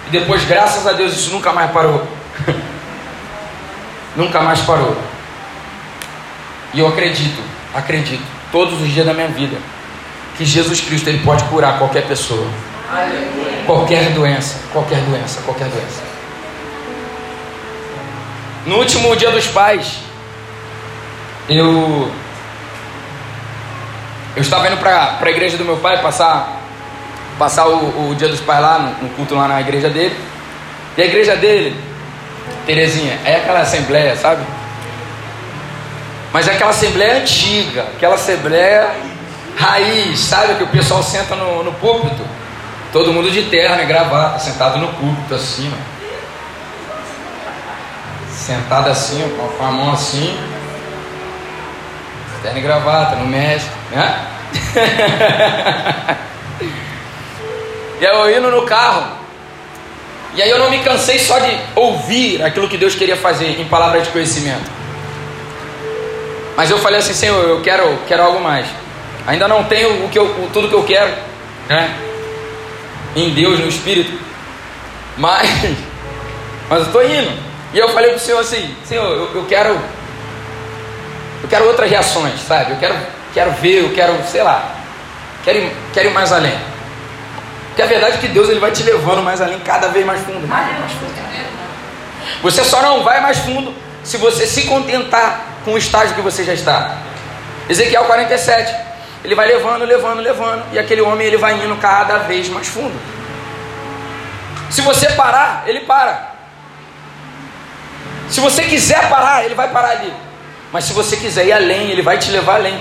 [0.09, 2.07] E depois, graças a Deus, isso nunca mais parou.
[4.17, 4.97] nunca mais parou.
[6.75, 7.41] E eu acredito,
[7.73, 9.57] acredito todos os dias da minha vida
[10.39, 12.47] que Jesus Cristo ele pode curar qualquer pessoa.
[13.67, 16.03] Qualquer doença, qualquer doença, qualquer doença.
[18.65, 19.99] No último dia dos pais,
[21.49, 22.09] eu
[24.37, 26.61] eu estava indo para a igreja do meu pai passar
[27.37, 30.17] passar o, o dia dos pais lá no, no culto lá na igreja dele.
[30.97, 31.77] E a igreja dele,
[32.67, 34.45] Terezinha, é aquela assembleia, sabe?
[36.35, 38.93] Mas é aquela assembleia antiga, aquela assembleia
[39.57, 40.57] raiz, sabe?
[40.57, 42.27] Que o pessoal senta no, no púlpito,
[42.93, 45.77] todo mundo de terno e gravata, sentado no púlpito assim, ó.
[48.35, 49.23] Sentado assim,
[49.57, 50.37] com a mão assim,
[52.43, 54.27] terno e gravata, no México, né?
[58.01, 59.07] e eu indo no carro,
[60.35, 63.67] e aí eu não me cansei só de ouvir aquilo que Deus queria fazer em
[63.67, 64.84] palavras de conhecimento.
[66.57, 68.67] Mas eu falei assim, Senhor, eu quero, quero algo mais.
[69.27, 71.13] Ainda não tenho o que eu, tudo que eu quero,
[71.69, 71.95] né?
[73.17, 74.13] Em Deus, no Espírito.
[75.17, 75.49] Mas,
[76.69, 77.31] mas eu estou indo.
[77.73, 79.79] E eu falei para o Senhor assim, Senhor, eu, eu quero,
[81.41, 82.73] eu quero outras reações, sabe?
[82.73, 82.97] Eu quero,
[83.33, 84.75] quero ver, eu quero, sei lá,
[85.45, 86.59] quero ir, quero ir mais além.
[87.69, 90.21] Porque a verdade é que Deus ele vai te levando mais além, cada vez mais
[90.23, 91.15] fundo, mais, mais fundo.
[92.43, 96.45] Você só não vai mais fundo se você se contentar com o estágio que você
[96.45, 96.99] já está.
[97.69, 98.75] Ezequiel 47,
[99.25, 102.95] ele vai levando, levando, levando, e aquele homem ele vai indo cada vez mais fundo.
[104.71, 106.35] Se você parar, ele para.
[108.29, 110.13] Se você quiser parar, ele vai parar ali.
[110.73, 112.79] Mas se você quiser ir além, ele vai te levar além.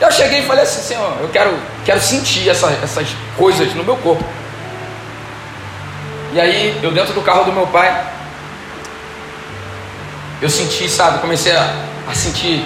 [0.00, 3.96] Eu cheguei e falei assim, Senhor, eu quero, quero sentir essa, essas coisas no meu
[3.96, 4.24] corpo.
[6.32, 8.04] E aí, eu dentro do carro do meu pai,
[10.40, 11.74] eu senti, sabe, comecei a,
[12.08, 12.64] a sentir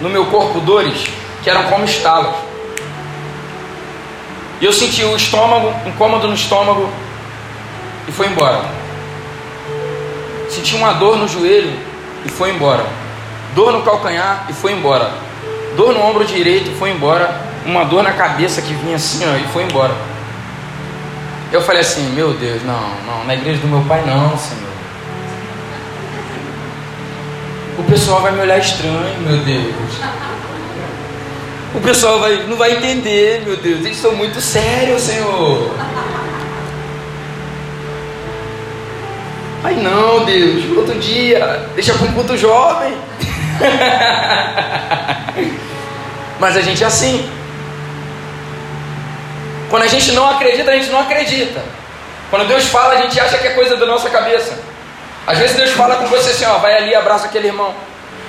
[0.00, 1.04] no meu corpo dores
[1.42, 2.34] que eram como estalos.
[4.60, 6.88] E eu senti o estômago, incômodo no estômago,
[8.06, 8.64] e foi embora.
[10.48, 11.72] Senti uma dor no joelho
[12.24, 12.84] e foi embora.
[13.54, 15.10] Dor no calcanhar e foi embora.
[15.76, 17.40] Dor no ombro direito e foi embora.
[17.64, 19.94] Uma dor na cabeça que vinha assim, ó, e foi embora.
[21.52, 24.72] Eu falei assim, meu Deus, não, não, na igreja do meu pai não, Senhor.
[27.78, 29.74] O pessoal vai me olhar estranho, meu Deus.
[31.74, 33.84] O pessoal vai, não vai entender, meu Deus.
[33.84, 35.70] Eles são muito sérios, Senhor.
[39.62, 42.94] Ai não, Deus, outro dia, deixa para um culto jovem.
[46.40, 47.30] Mas a gente é assim.
[49.72, 51.62] Quando a gente não acredita, a gente não acredita.
[52.28, 54.58] Quando Deus fala, a gente acha que é coisa da nossa cabeça.
[55.26, 57.74] Às vezes Deus fala com você assim, ó, vai ali, abraça aquele irmão.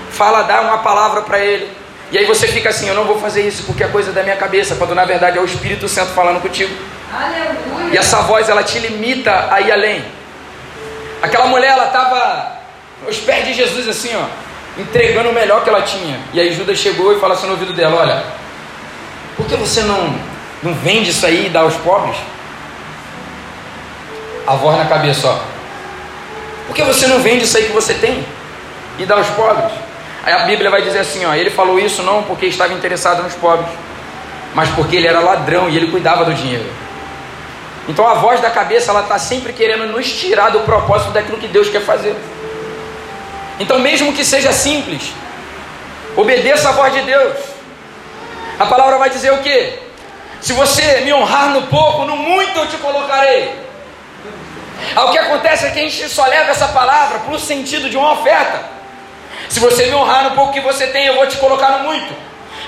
[0.09, 1.69] Fala, dá uma palavra para ele.
[2.13, 4.37] E aí você fica assim, eu não vou fazer isso porque é coisa da minha
[4.37, 6.73] cabeça, quando na verdade é o Espírito Santo falando contigo.
[7.13, 7.93] Aleluia.
[7.93, 10.01] E essa voz, ela te limita a ir além.
[11.21, 12.53] Aquela mulher, ela estava
[13.05, 14.27] aos pés de Jesus assim, ó,
[14.79, 16.21] entregando o melhor que ela tinha.
[16.31, 18.23] E aí Judas chegou e falou assim no ouvido dela, olha,
[19.35, 20.31] por que você não
[20.63, 22.15] não vende isso aí e dá aos pobres?
[24.47, 25.39] A voz na cabeça, ó.
[26.67, 28.25] Por que você não vende isso aí que você tem
[28.97, 29.71] e dá aos pobres?
[30.23, 33.33] Aí a Bíblia vai dizer assim, ó, ele falou isso não porque estava interessado nos
[33.33, 33.67] pobres,
[34.55, 36.65] mas porque ele era ladrão e ele cuidava do dinheiro.
[37.89, 41.47] Então a voz da cabeça ela está sempre querendo nos tirar do propósito daquilo que
[41.47, 42.15] Deus quer fazer.
[43.59, 45.11] Então mesmo que seja simples,
[46.15, 47.37] obedeça a voz de Deus.
[48.57, 49.73] A palavra vai dizer o que?
[50.43, 53.63] Se você me honrar no pouco, no muito eu te colocarei.
[54.97, 57.95] O que acontece é que a gente só leva essa palavra para o sentido de
[57.95, 58.59] uma oferta.
[59.47, 62.13] Se você me honrar no pouco que você tem, eu vou te colocar no muito.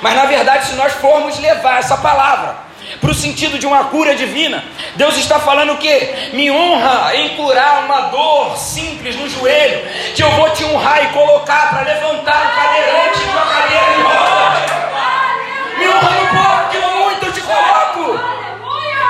[0.01, 2.55] Mas na verdade, se nós formos levar essa palavra
[3.01, 4.63] para o sentido de uma cura divina,
[4.95, 6.29] Deus está falando o que?
[6.31, 9.85] Me honra em curar uma dor simples no joelho,
[10.15, 14.01] que eu vou te honrar e colocar para levantar o cadeirante de uma cadeira de
[14.01, 14.85] roda.
[15.77, 18.19] Me honra no pouco que no muito eu te coloco.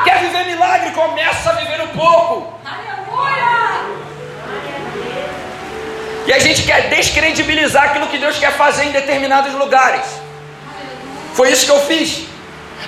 [0.03, 0.91] Quer viver milagre?
[1.05, 2.51] Começa a viver no pouco.
[6.25, 10.01] E a gente quer descredibilizar aquilo que Deus quer fazer em determinados lugares.
[11.35, 12.25] Foi isso que eu fiz.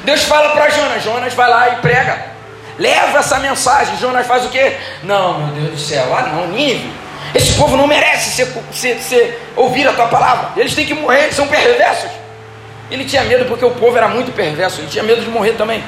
[0.03, 2.37] Deus fala para Jonas: Jonas vai lá e prega.
[2.79, 3.97] Leva essa mensagem.
[3.97, 4.75] Jonas faz o quê?
[5.03, 6.89] Não, meu Deus do céu, ah não, Nível.
[7.35, 10.51] Esse povo não merece ser, ser, ser, ouvir a tua palavra.
[10.55, 12.09] Eles têm que morrer, eles são perversos.
[12.89, 15.83] Ele tinha medo porque o povo era muito perverso, ele tinha medo de morrer também.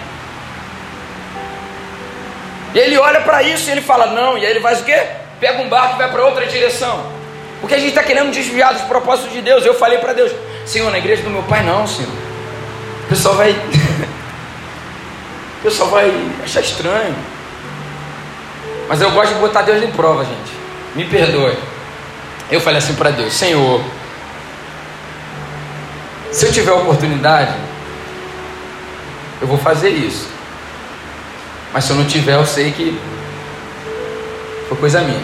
[2.73, 5.01] E ele olha para isso e ele fala: Não, e aí ele faz o quê?
[5.39, 7.19] Pega um barco e vai para outra direção.
[7.59, 9.65] Porque a gente está querendo desviar dos propósitos de Deus.
[9.65, 10.31] Eu falei para Deus:
[10.65, 12.11] Senhor, na igreja do meu pai, não, Senhor.
[13.05, 13.51] O pessoal vai.
[15.59, 16.11] o pessoal vai
[16.43, 17.15] achar estranho.
[18.87, 20.51] Mas eu gosto de botar Deus em prova, gente.
[20.95, 21.57] Me perdoe.
[22.51, 23.81] Eu falei assim para Deus: Senhor,
[26.31, 27.53] se eu tiver oportunidade,
[29.41, 30.38] eu vou fazer isso.
[31.73, 32.99] Mas se eu não tiver, eu sei que
[34.67, 35.21] foi coisa minha.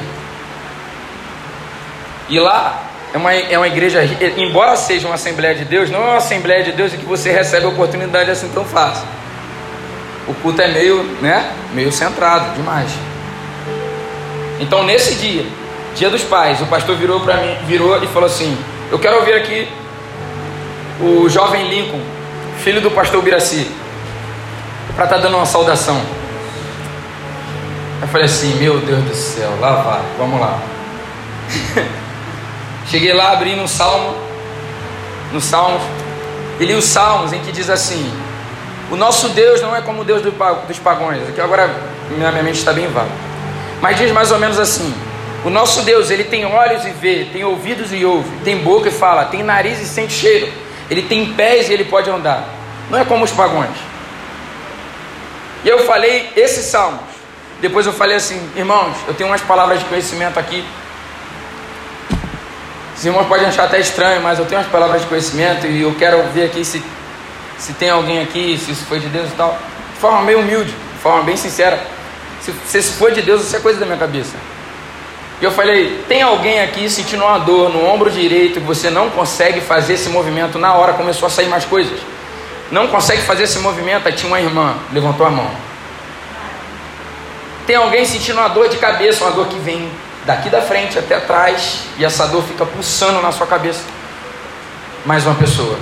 [2.29, 4.03] E lá é uma, é uma igreja,
[4.38, 7.31] embora seja uma Assembleia de Deus, não é uma Assembleia de Deus em que você
[7.31, 9.05] recebe a oportunidade assim tão fácil.
[10.27, 12.89] O culto é meio, né, meio centrado demais.
[14.60, 15.45] Então nesse dia,
[15.95, 18.58] dia dos pais, o pastor virou para mim, virou e falou assim:
[18.91, 19.67] "Eu quero ouvir aqui
[20.99, 22.01] o jovem Lincoln,
[22.63, 23.69] filho do pastor Biraci,
[24.95, 26.01] para estar tá dando uma saudação.
[28.01, 30.60] Eu falei assim, meu Deus do céu, lá vai, vamos lá.
[32.88, 34.15] Cheguei lá, abri no Salmo,
[35.31, 35.79] no Salmo,
[36.60, 38.12] e li os Salmos em que diz assim:
[38.91, 41.27] O nosso Deus não é como o Deus dos pagões.
[41.27, 41.69] Aqui agora
[42.10, 43.10] minha mente está bem vaga.
[43.81, 44.93] Mas diz mais ou menos assim:
[45.43, 48.91] O nosso Deus, ele tem olhos e vê, tem ouvidos e ouve, tem boca e
[48.91, 50.51] fala, tem nariz e sente cheiro,
[50.89, 52.47] ele tem pés e ele pode andar.
[52.89, 53.75] Não é como os pagões.
[55.63, 57.05] E eu falei esses salmos.
[57.62, 60.65] Depois eu falei assim, irmãos, eu tenho umas palavras de conhecimento aqui.
[62.98, 65.94] Os irmãos podem achar até estranho, mas eu tenho umas palavras de conhecimento e eu
[65.96, 66.84] quero ver aqui se,
[67.58, 69.58] se tem alguém aqui, se isso foi de Deus e tal.
[69.94, 71.80] De forma meio humilde, de forma bem sincera.
[72.41, 74.36] Se, se isso foi de Deus, isso é coisa da minha cabeça.
[75.41, 79.10] E eu falei: tem alguém aqui sentindo uma dor no ombro direito que você não
[79.10, 80.58] consegue fazer esse movimento?
[80.58, 82.00] Na hora começou a sair mais coisas.
[82.72, 84.08] Não consegue fazer esse movimento.
[84.08, 85.50] Aí tinha uma irmã, levantou a mão.
[87.65, 89.89] Tem alguém sentindo uma dor de cabeça, uma dor que vem
[90.25, 93.82] daqui da frente até atrás e essa dor fica pulsando na sua cabeça.
[95.06, 95.78] Mais uma pessoa.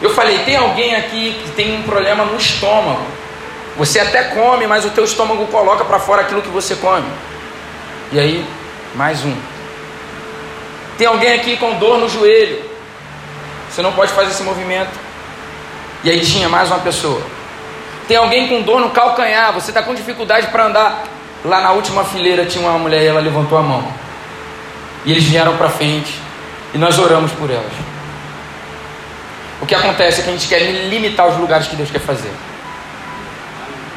[0.00, 3.04] Eu falei, tem alguém aqui que tem um problema no estômago.
[3.76, 7.08] Você até come, mas o teu estômago coloca para fora aquilo que você come.
[8.12, 8.46] E aí,
[8.94, 9.34] mais um.
[10.96, 12.62] Tem alguém aqui com dor no joelho.
[13.70, 14.92] Você não pode fazer esse movimento.
[16.04, 17.20] E aí tinha mais uma pessoa.
[18.06, 19.52] Tem alguém com dor no calcanhar.
[19.52, 21.04] Você está com dificuldade para andar.
[21.44, 23.86] Lá na última fileira tinha uma mulher e ela levantou a mão.
[25.04, 26.18] E eles vieram para frente.
[26.72, 27.72] E nós oramos por elas.
[29.60, 32.30] O que acontece é que a gente quer limitar os lugares que Deus quer fazer.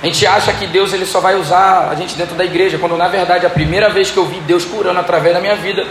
[0.01, 2.95] A gente acha que Deus ele só vai usar a gente dentro da igreja, quando
[2.95, 5.85] na verdade a primeira vez que eu vi Deus curando através da minha vida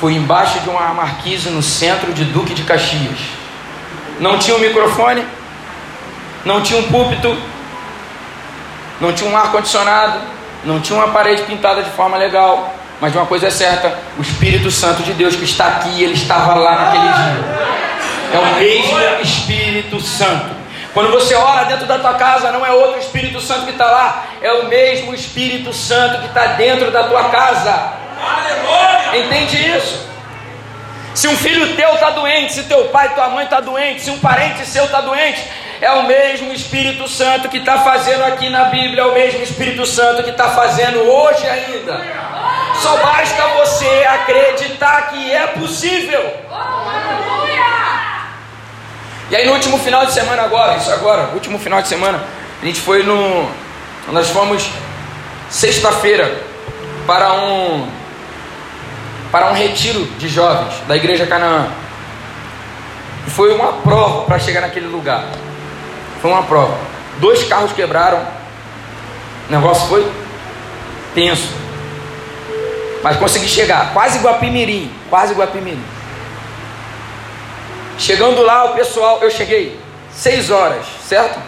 [0.00, 3.18] foi embaixo de uma marquise no centro de Duque de Caxias.
[4.18, 5.24] Não tinha um microfone,
[6.44, 7.36] não tinha um púlpito,
[9.00, 10.20] não tinha um ar condicionado,
[10.64, 14.70] não tinha uma parede pintada de forma legal, mas uma coisa é certa, o Espírito
[14.70, 17.74] Santo de Deus que está aqui, ele estava lá naquele dia.
[18.32, 20.54] É o mesmo Espírito Santo.
[20.92, 24.26] Quando você ora dentro da tua casa, não é outro Espírito Santo que está lá,
[24.40, 27.94] é o mesmo Espírito Santo que está dentro da tua casa.
[28.20, 29.24] Aleluia!
[29.24, 30.08] Entende isso?
[31.14, 34.18] Se um filho teu está doente, se teu pai, tua mãe está doente, se um
[34.18, 35.42] parente seu está doente,
[35.84, 39.84] é o mesmo Espírito Santo que está fazendo aqui na Bíblia, é o mesmo Espírito
[39.84, 42.00] Santo que está fazendo hoje ainda.
[42.80, 46.22] Só basta você acreditar que é possível.
[49.30, 52.24] E aí no último final de semana agora, isso agora, último final de semana,
[52.62, 53.46] a gente foi no.
[54.08, 54.70] Nós fomos
[55.50, 56.34] sexta-feira
[57.06, 57.86] para um
[59.30, 61.68] para um retiro de jovens da igreja Canaã.
[63.26, 65.24] E foi uma prova para chegar naquele lugar.
[66.24, 66.74] Foi uma prova.
[67.18, 68.16] Dois carros quebraram.
[69.46, 70.10] O negócio foi
[71.14, 71.50] tenso.
[73.02, 75.84] Mas consegui chegar, quase Guapimirim, quase Guapimirim.
[77.98, 79.78] Chegando lá, o pessoal, eu cheguei
[80.14, 81.38] seis horas, certo?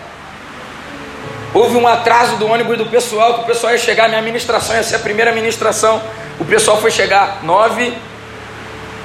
[1.54, 4.82] Houve um atraso do ônibus do pessoal, que o pessoal ia chegar, minha ministração ia
[4.82, 6.02] ser a primeira ministração.
[6.38, 7.96] O pessoal foi chegar nove,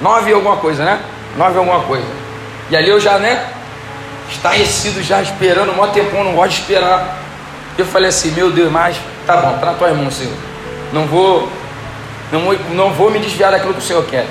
[0.01, 0.99] nove alguma coisa, né?
[1.37, 2.07] Nove alguma coisa.
[2.69, 3.60] E ali eu já, né?
[4.31, 7.17] Estarrecido, já esperando, maior tempão, não gosto de esperar.
[7.77, 10.33] Eu falei assim, meu Deus, mas tá bom, tá na tua mão, Senhor.
[10.93, 11.51] Não vou,
[12.31, 14.25] não vou, não vou me desviar daquilo que o Senhor quer.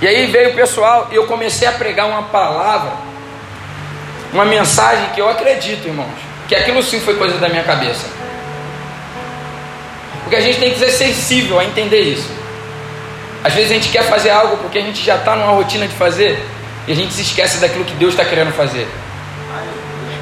[0.00, 2.92] E aí veio o pessoal e eu comecei a pregar uma palavra,
[4.32, 6.14] uma mensagem que eu acredito, irmãos,
[6.48, 8.06] que aquilo sim foi coisa da minha cabeça.
[10.22, 12.28] Porque a gente tem que ser sensível a entender isso.
[13.42, 15.94] Às vezes a gente quer fazer algo porque a gente já está numa rotina de
[15.94, 16.42] fazer
[16.86, 18.86] e a gente se esquece daquilo que Deus está querendo fazer.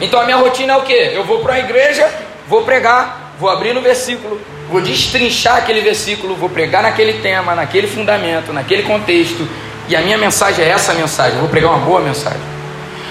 [0.01, 0.93] Então a minha rotina é o que?
[0.93, 2.09] Eu vou para a igreja,
[2.49, 7.87] vou pregar, vou abrir no versículo, vou destrinchar aquele versículo, vou pregar naquele tema, naquele
[7.87, 9.49] fundamento, naquele contexto,
[9.89, 12.41] e a minha mensagem é essa mensagem, eu vou pregar uma boa mensagem.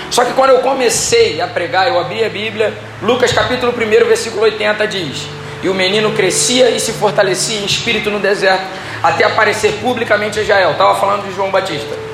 [0.09, 4.41] Só que quando eu comecei a pregar, eu abri a Bíblia, Lucas capítulo 1, versículo
[4.43, 5.25] 80 diz:
[5.63, 8.65] E o menino crescia e se fortalecia em espírito no deserto,
[9.01, 10.71] até aparecer publicamente a Israel.
[10.71, 12.10] Estava falando de João Batista.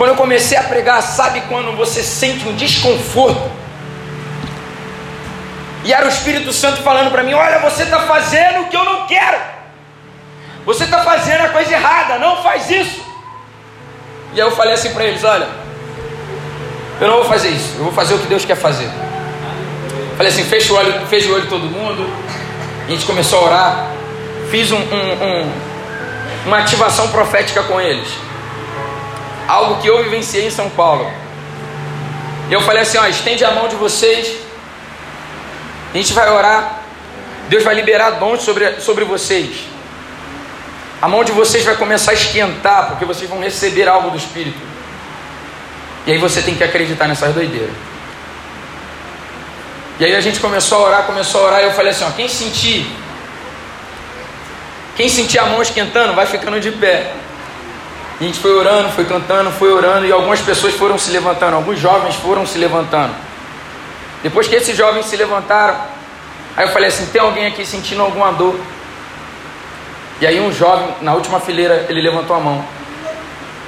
[0.00, 3.50] Quando eu comecei a pregar, sabe quando você sente um desconforto?
[5.84, 8.82] E era o Espírito Santo falando para mim: Olha, você está fazendo o que eu
[8.82, 9.36] não quero.
[10.64, 13.04] Você está fazendo a coisa errada, não faz isso.
[14.32, 15.46] E aí eu falei assim para eles: olha,
[16.98, 18.88] eu não vou fazer isso, eu vou fazer o que Deus quer fazer.
[20.16, 22.10] Falei assim: fecha o olho, fecha o olho todo mundo.
[22.88, 23.86] A gente começou a orar.
[24.50, 25.52] Fiz um, um, um,
[26.46, 28.29] uma ativação profética com eles.
[29.50, 31.10] Algo que eu vivenciei em São Paulo.
[32.48, 34.36] Eu falei assim: ó, estende a mão de vocês.
[35.92, 36.82] A gente vai orar.
[37.48, 39.64] Deus vai liberar dons sobre, sobre vocês.
[41.02, 44.60] A mão de vocês vai começar a esquentar, porque vocês vão receber algo do Espírito.
[46.06, 47.74] E aí você tem que acreditar nessas doideiras.
[49.98, 52.10] E aí a gente começou a orar, começou a orar, e eu falei assim: ó,
[52.12, 52.86] quem sentir,
[54.96, 57.12] quem sentir a mão esquentando, vai ficando de pé.
[58.20, 61.78] A gente foi orando, foi cantando, foi orando, e algumas pessoas foram se levantando, alguns
[61.78, 63.14] jovens foram se levantando.
[64.22, 65.80] Depois que esses jovens se levantaram,
[66.56, 68.60] aí eu falei assim: tem alguém aqui sentindo alguma dor?
[70.20, 72.62] E aí um jovem, na última fileira, ele levantou a mão.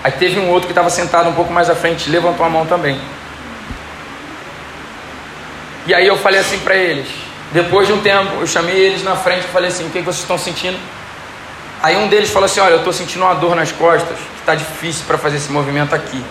[0.04, 2.66] Aí teve um outro que estava sentado um pouco mais à frente, levantou a mão
[2.66, 3.00] também.
[5.86, 7.08] E aí eu falei assim para eles,
[7.52, 10.18] depois de um tempo, eu chamei eles na frente e falei assim, o que, vocês
[10.18, 10.78] estão sentindo?
[11.82, 14.54] Aí um deles falou assim, olha, eu estou sentindo uma dor nas costas, que está
[14.54, 16.22] difícil para fazer esse movimento aqui.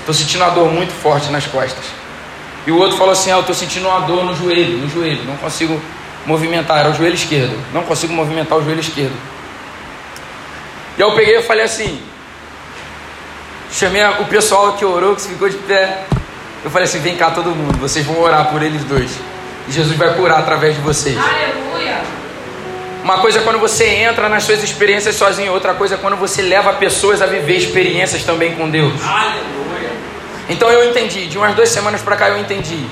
[0.00, 1.84] Estou sentindo uma dor muito forte nas costas.
[2.66, 5.24] E o outro falou assim: Ah, eu estou sentindo uma dor no joelho, no joelho,
[5.24, 5.80] não consigo
[6.24, 6.78] movimentar.
[6.78, 9.16] Era o joelho esquerdo, não consigo movimentar o joelho esquerdo.
[10.98, 12.00] E eu peguei e falei assim:
[13.70, 16.04] Chamei o pessoal que orou, que ficou de pé.
[16.64, 19.10] Eu falei assim: Vem cá, todo mundo, vocês vão orar por eles dois.
[19.68, 21.16] E Jesus vai curar através de vocês.
[21.18, 21.55] Aleluia.
[23.06, 26.42] Uma coisa é quando você entra nas suas experiências sozinho, outra coisa é quando você
[26.42, 28.94] leva pessoas a viver experiências também com Deus.
[29.00, 29.92] Aleluia.
[30.48, 32.84] Então eu entendi, de umas duas semanas para cá eu entendi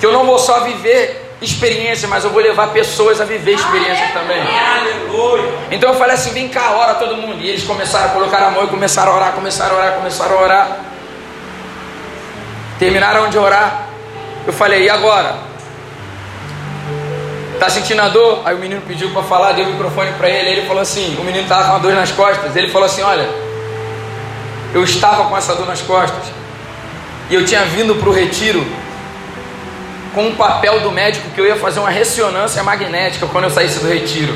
[0.00, 4.12] que eu não vou só viver experiência, mas eu vou levar pessoas a viver experiências
[4.12, 4.40] também.
[4.40, 5.52] Aleluia.
[5.72, 7.38] Então eu falei assim: vem cá, ora todo mundo.
[7.42, 10.38] E eles começaram a colocar a mão e começaram a orar, começaram a orar, começaram
[10.38, 10.78] a orar.
[12.78, 13.88] Terminaram de orar.
[14.46, 15.47] Eu falei: e agora?
[17.58, 18.42] Tá sentindo a dor?
[18.44, 20.50] Aí o menino pediu para falar, deu o microfone para ele.
[20.50, 22.54] Ele falou assim: o menino estava com uma dor nas costas.
[22.54, 23.28] Ele falou assim: olha,
[24.72, 26.24] eu estava com essa dor nas costas
[27.30, 28.64] e eu tinha vindo para o retiro
[30.14, 33.80] com um papel do médico que eu ia fazer uma ressonância magnética quando eu saísse
[33.80, 34.34] do retiro.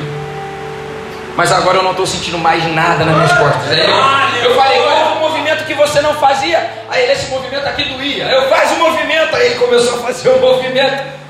[1.34, 3.70] Mas agora eu não estou sentindo mais nada nas minhas costas.
[3.70, 6.70] Aí eu falei, olha o movimento que você não fazia.
[6.90, 8.24] Aí esse movimento aqui doía.
[8.24, 9.34] Eu faz o movimento.
[9.34, 11.21] Aí ele começou a fazer o movimento.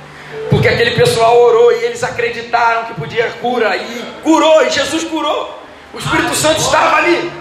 [0.53, 3.74] Porque aquele pessoal orou e eles acreditaram que podia cura.
[3.74, 5.59] E curou, e Jesus curou.
[5.94, 7.32] O Espírito Santo estava ali.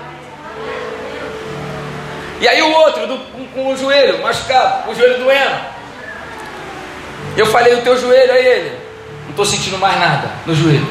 [2.39, 5.59] E aí o outro, do, com, com, o joelho machucado, com o joelho doendo.
[7.36, 8.80] Eu falei, o teu joelho, aí ele.
[9.24, 10.88] Não estou sentindo mais nada no joelho.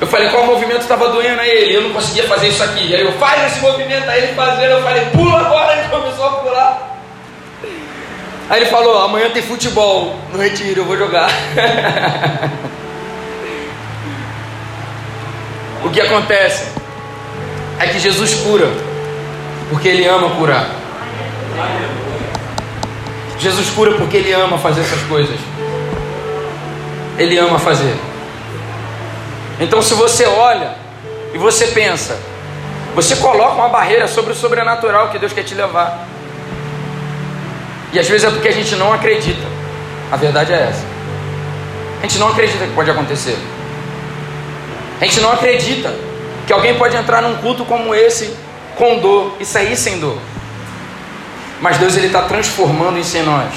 [0.00, 1.74] Eu falei, qual movimento estava doendo a ele?
[1.74, 2.94] Eu não conseguia fazer isso aqui.
[2.94, 6.30] Aí eu, faz esse movimento, aí ele fazendo, eu falei, pula agora, ele começou a
[6.36, 6.97] pular.
[8.50, 11.28] Aí ele falou: amanhã tem futebol no retiro, eu vou jogar.
[15.84, 16.72] o que acontece
[17.78, 18.68] é que Jesus cura,
[19.68, 20.66] porque Ele ama curar.
[23.38, 25.38] Jesus cura porque Ele ama fazer essas coisas.
[27.18, 27.94] Ele ama fazer.
[29.60, 30.74] Então, se você olha
[31.34, 32.18] e você pensa,
[32.94, 36.07] você coloca uma barreira sobre o sobrenatural que Deus quer te levar.
[37.92, 39.46] E às vezes é porque a gente não acredita.
[40.10, 40.84] A verdade é essa.
[41.98, 43.36] A gente não acredita que pode acontecer.
[45.00, 45.94] A gente não acredita
[46.46, 48.34] que alguém pode entrar num culto como esse
[48.76, 50.18] com dor e sair sem dor.
[51.60, 53.52] Mas Deus ele está transformando isso em nós.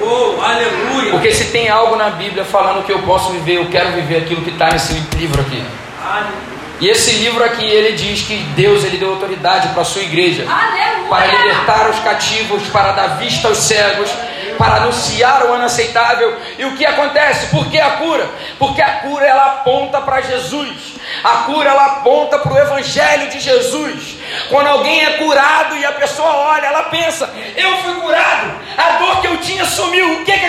[0.00, 1.12] Oh, aleluia!
[1.12, 4.42] Porque se tem algo na Bíblia falando que eu posso viver, eu quero viver aquilo
[4.42, 5.62] que está nesse livro aqui.
[6.02, 6.53] Aleluia.
[6.80, 10.44] E esse livro aqui, ele diz que Deus ele deu autoridade para a sua igreja.
[10.48, 11.08] Aleluia.
[11.08, 14.10] Para libertar os cativos, para dar vista aos cegos,
[14.58, 16.36] para anunciar o ano aceitável.
[16.58, 17.46] E o que acontece?
[17.46, 18.28] Por que a cura?
[18.58, 20.94] Porque a cura ela aponta para Jesus.
[21.22, 24.16] A cura ela aponta para o evangelho de Jesus.
[24.48, 29.20] Quando alguém é curado e a pessoa olha, ela pensa: Eu fui curado, a dor
[29.20, 30.20] que eu tinha sumiu.
[30.20, 30.48] O que, que?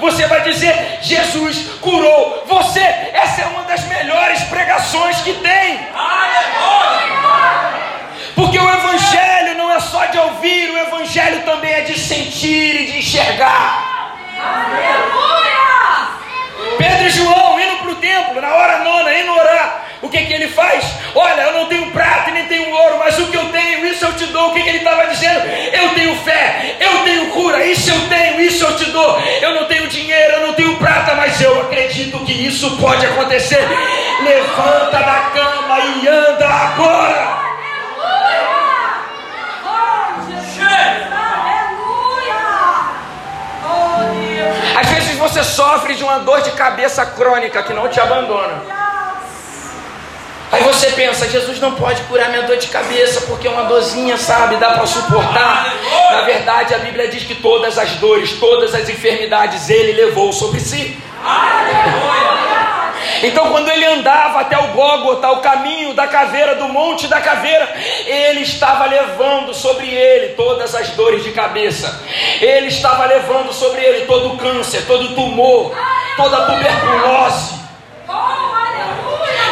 [0.00, 2.80] Você vai dizer: Jesus curou você.
[2.80, 5.80] Essa é uma das melhores pregações que tem.
[8.34, 12.86] Porque o Evangelho não é só de ouvir, o Evangelho também é de sentir e
[12.86, 14.16] de enxergar.
[14.38, 15.20] Aleluia!
[16.78, 19.59] Pedro e João indo para o templo, na hora nona, indo orar.
[20.10, 20.84] O que, que ele faz?
[21.14, 24.04] Olha, eu não tenho prata e nem tenho ouro, mas o que eu tenho, isso
[24.04, 24.48] eu te dou.
[24.48, 25.46] O que, que ele estava dizendo?
[25.46, 29.20] Eu tenho fé, eu tenho cura, isso eu tenho, isso eu te dou.
[29.40, 33.64] Eu não tenho dinheiro, eu não tenho prata, mas eu acredito que isso pode acontecer.
[34.24, 37.38] Levanta da cama e anda agora.
[44.76, 48.79] Às vezes você sofre de uma dor de cabeça crônica que não te abandona.
[50.52, 54.16] Aí você pensa, Jesus não pode curar minha dor de cabeça porque é uma dorzinha,
[54.16, 55.74] sabe, dá para suportar.
[56.10, 60.58] Na verdade, a Bíblia diz que todas as dores, todas as enfermidades ele levou sobre
[60.58, 61.00] si.
[63.22, 67.72] Então, quando ele andava até o Gólgota, o caminho da caveira, do monte da caveira,
[68.06, 72.02] ele estava levando sobre ele todas as dores de cabeça,
[72.40, 75.74] ele estava levando sobre ele todo o câncer, todo o tumor,
[76.16, 77.60] toda a tuberculose.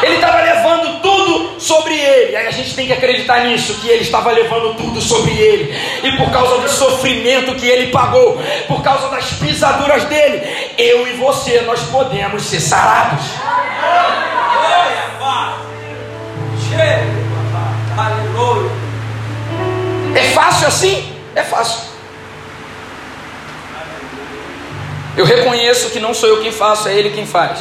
[0.02, 2.48] Ele estava levando tudo sobre ele.
[2.48, 5.74] A gente tem que acreditar nisso, que ele estava levando tudo sobre ele.
[6.02, 11.12] E por causa do sofrimento que ele pagou, por causa das pisaduras dele, eu e
[11.14, 13.24] você nós podemos ser sarados.
[20.14, 21.12] É fácil assim?
[21.34, 21.88] É fácil.
[25.16, 27.58] Eu reconheço que não sou eu quem faço, é Ele quem faz.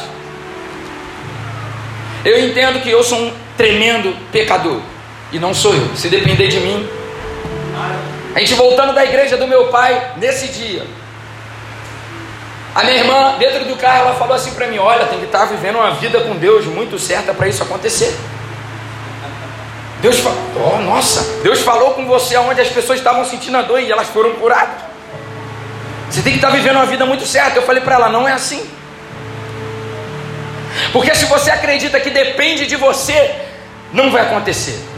[2.24, 4.80] Eu entendo que eu sou um tremendo pecador.
[5.30, 5.94] E não sou eu.
[5.94, 6.88] Se depender de mim,
[8.34, 10.86] A gente voltando da igreja do meu pai nesse dia.
[12.74, 15.40] A minha irmã, dentro do carro, ela falou assim para mim: Olha, tem que estar
[15.40, 18.16] tá vivendo uma vida com Deus muito certa para isso acontecer.
[20.00, 23.80] Deus falou, oh, nossa, Deus falou com você onde as pessoas estavam sentindo a dor
[23.80, 24.76] e elas foram curadas.
[26.08, 27.58] Você tem que estar tá vivendo uma vida muito certa.
[27.58, 28.64] Eu falei para ela: Não é assim.
[30.92, 33.47] Porque se você acredita que depende de você,
[33.92, 34.88] não vai acontecer.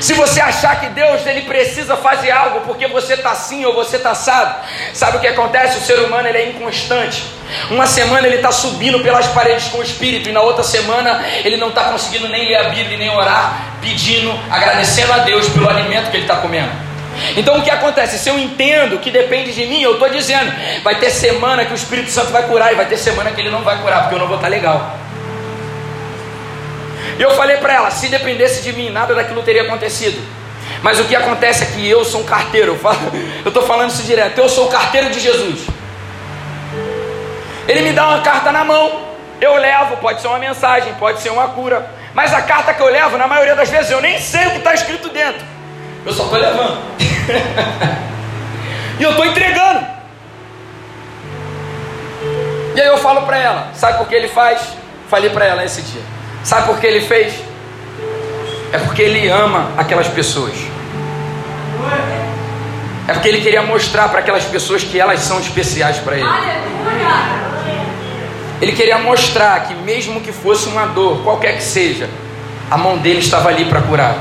[0.00, 3.96] Se você achar que Deus ele precisa fazer algo porque você está assim ou você
[3.96, 4.54] está assado,
[4.92, 5.78] sabe o que acontece?
[5.78, 7.22] O ser humano ele é inconstante.
[7.70, 11.56] Uma semana ele está subindo pelas paredes com o Espírito, e na outra semana ele
[11.56, 16.10] não está conseguindo nem ler a Bíblia, nem orar, pedindo, agradecendo a Deus pelo alimento
[16.10, 16.70] que ele está comendo.
[17.36, 18.18] Então o que acontece?
[18.18, 21.76] Se eu entendo que depende de mim, eu estou dizendo, vai ter semana que o
[21.76, 24.18] Espírito Santo vai curar, e vai ter semana que ele não vai curar, porque eu
[24.18, 25.03] não vou estar tá legal.
[27.18, 30.20] E eu falei para ela: se dependesse de mim, nada daquilo teria acontecido.
[30.82, 32.78] Mas o que acontece é que eu sou um carteiro,
[33.44, 35.66] eu estou falando isso direto, eu sou o carteiro de Jesus.
[37.66, 39.08] Ele me dá uma carta na mão,
[39.40, 42.88] eu levo, pode ser uma mensagem, pode ser uma cura, mas a carta que eu
[42.88, 45.44] levo, na maioria das vezes, eu nem sei o que está escrito dentro,
[46.04, 46.78] eu só estou levando,
[49.00, 49.94] e eu estou entregando.
[52.74, 54.60] E aí eu falo para ela, sabe por que ele faz?
[55.08, 56.13] Falei para ela esse dia.
[56.44, 57.32] Sabe por que ele fez?
[58.70, 60.54] É porque ele ama aquelas pessoas.
[63.08, 66.28] É porque ele queria mostrar para aquelas pessoas que elas são especiais para ele.
[68.60, 72.08] Ele queria mostrar que, mesmo que fosse uma dor, qualquer que seja,
[72.70, 74.16] a mão dele estava ali para curar.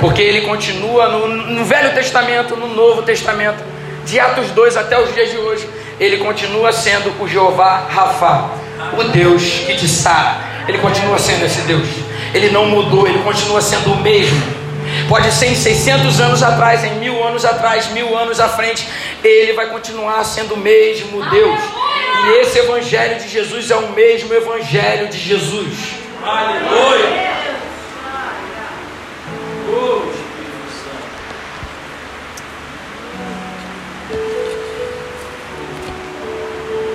[0.00, 3.62] Porque ele continua no, no, Velho Testamento, no Novo Testamento,
[4.04, 8.50] de Atos 2 até os dias de hoje, ele continua sendo o Jeová Rafa,
[8.98, 10.55] o Deus que te sara.
[10.68, 11.88] Ele continua sendo esse Deus.
[12.34, 14.56] Ele não mudou, ele continua sendo o mesmo.
[15.08, 18.88] Pode ser em 600 anos atrás, em mil anos atrás, mil anos à frente,
[19.22, 21.60] ele vai continuar sendo o mesmo Deus.
[22.24, 25.74] E esse Evangelho de Jesus é o mesmo Evangelho de Jesus.
[26.24, 27.36] Aleluia!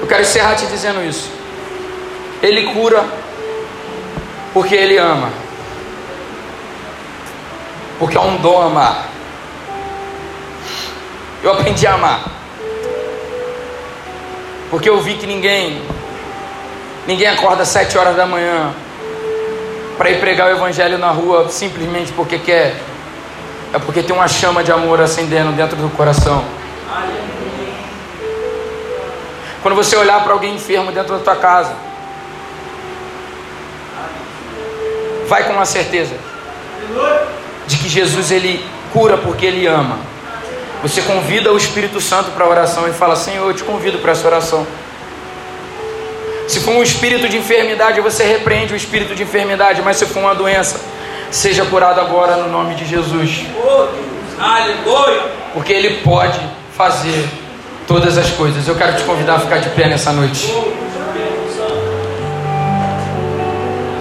[0.01, 1.31] Eu quero encerrar te dizendo isso.
[2.41, 3.20] Ele cura
[4.53, 5.29] porque Ele ama.
[7.99, 9.05] Porque é um dom amar.
[11.43, 12.23] Eu aprendi a amar.
[14.69, 15.81] Porque eu vi que ninguém,
[17.05, 18.73] ninguém acorda às sete horas da manhã
[19.97, 22.75] para ir pregar o evangelho na rua simplesmente porque quer.
[23.73, 26.43] É porque tem uma chama de amor acendendo dentro do coração.
[29.61, 31.75] Quando você olhar para alguém enfermo dentro da tua casa,
[35.31, 36.13] vai com a certeza
[37.65, 38.61] de que Jesus ele
[38.91, 39.97] cura porque ele ama.
[40.83, 44.11] Você convida o Espírito Santo para a oração e fala: Senhor, eu te convido para
[44.11, 44.67] essa oração.
[46.49, 50.19] Se for um espírito de enfermidade, você repreende o espírito de enfermidade, mas se for
[50.19, 50.81] uma doença,
[51.29, 53.45] seja curado agora no nome de Jesus.
[55.53, 56.41] Porque Ele pode
[56.75, 57.25] fazer
[57.87, 58.67] todas as coisas.
[58.67, 60.53] Eu quero te convidar a ficar de pé nessa noite.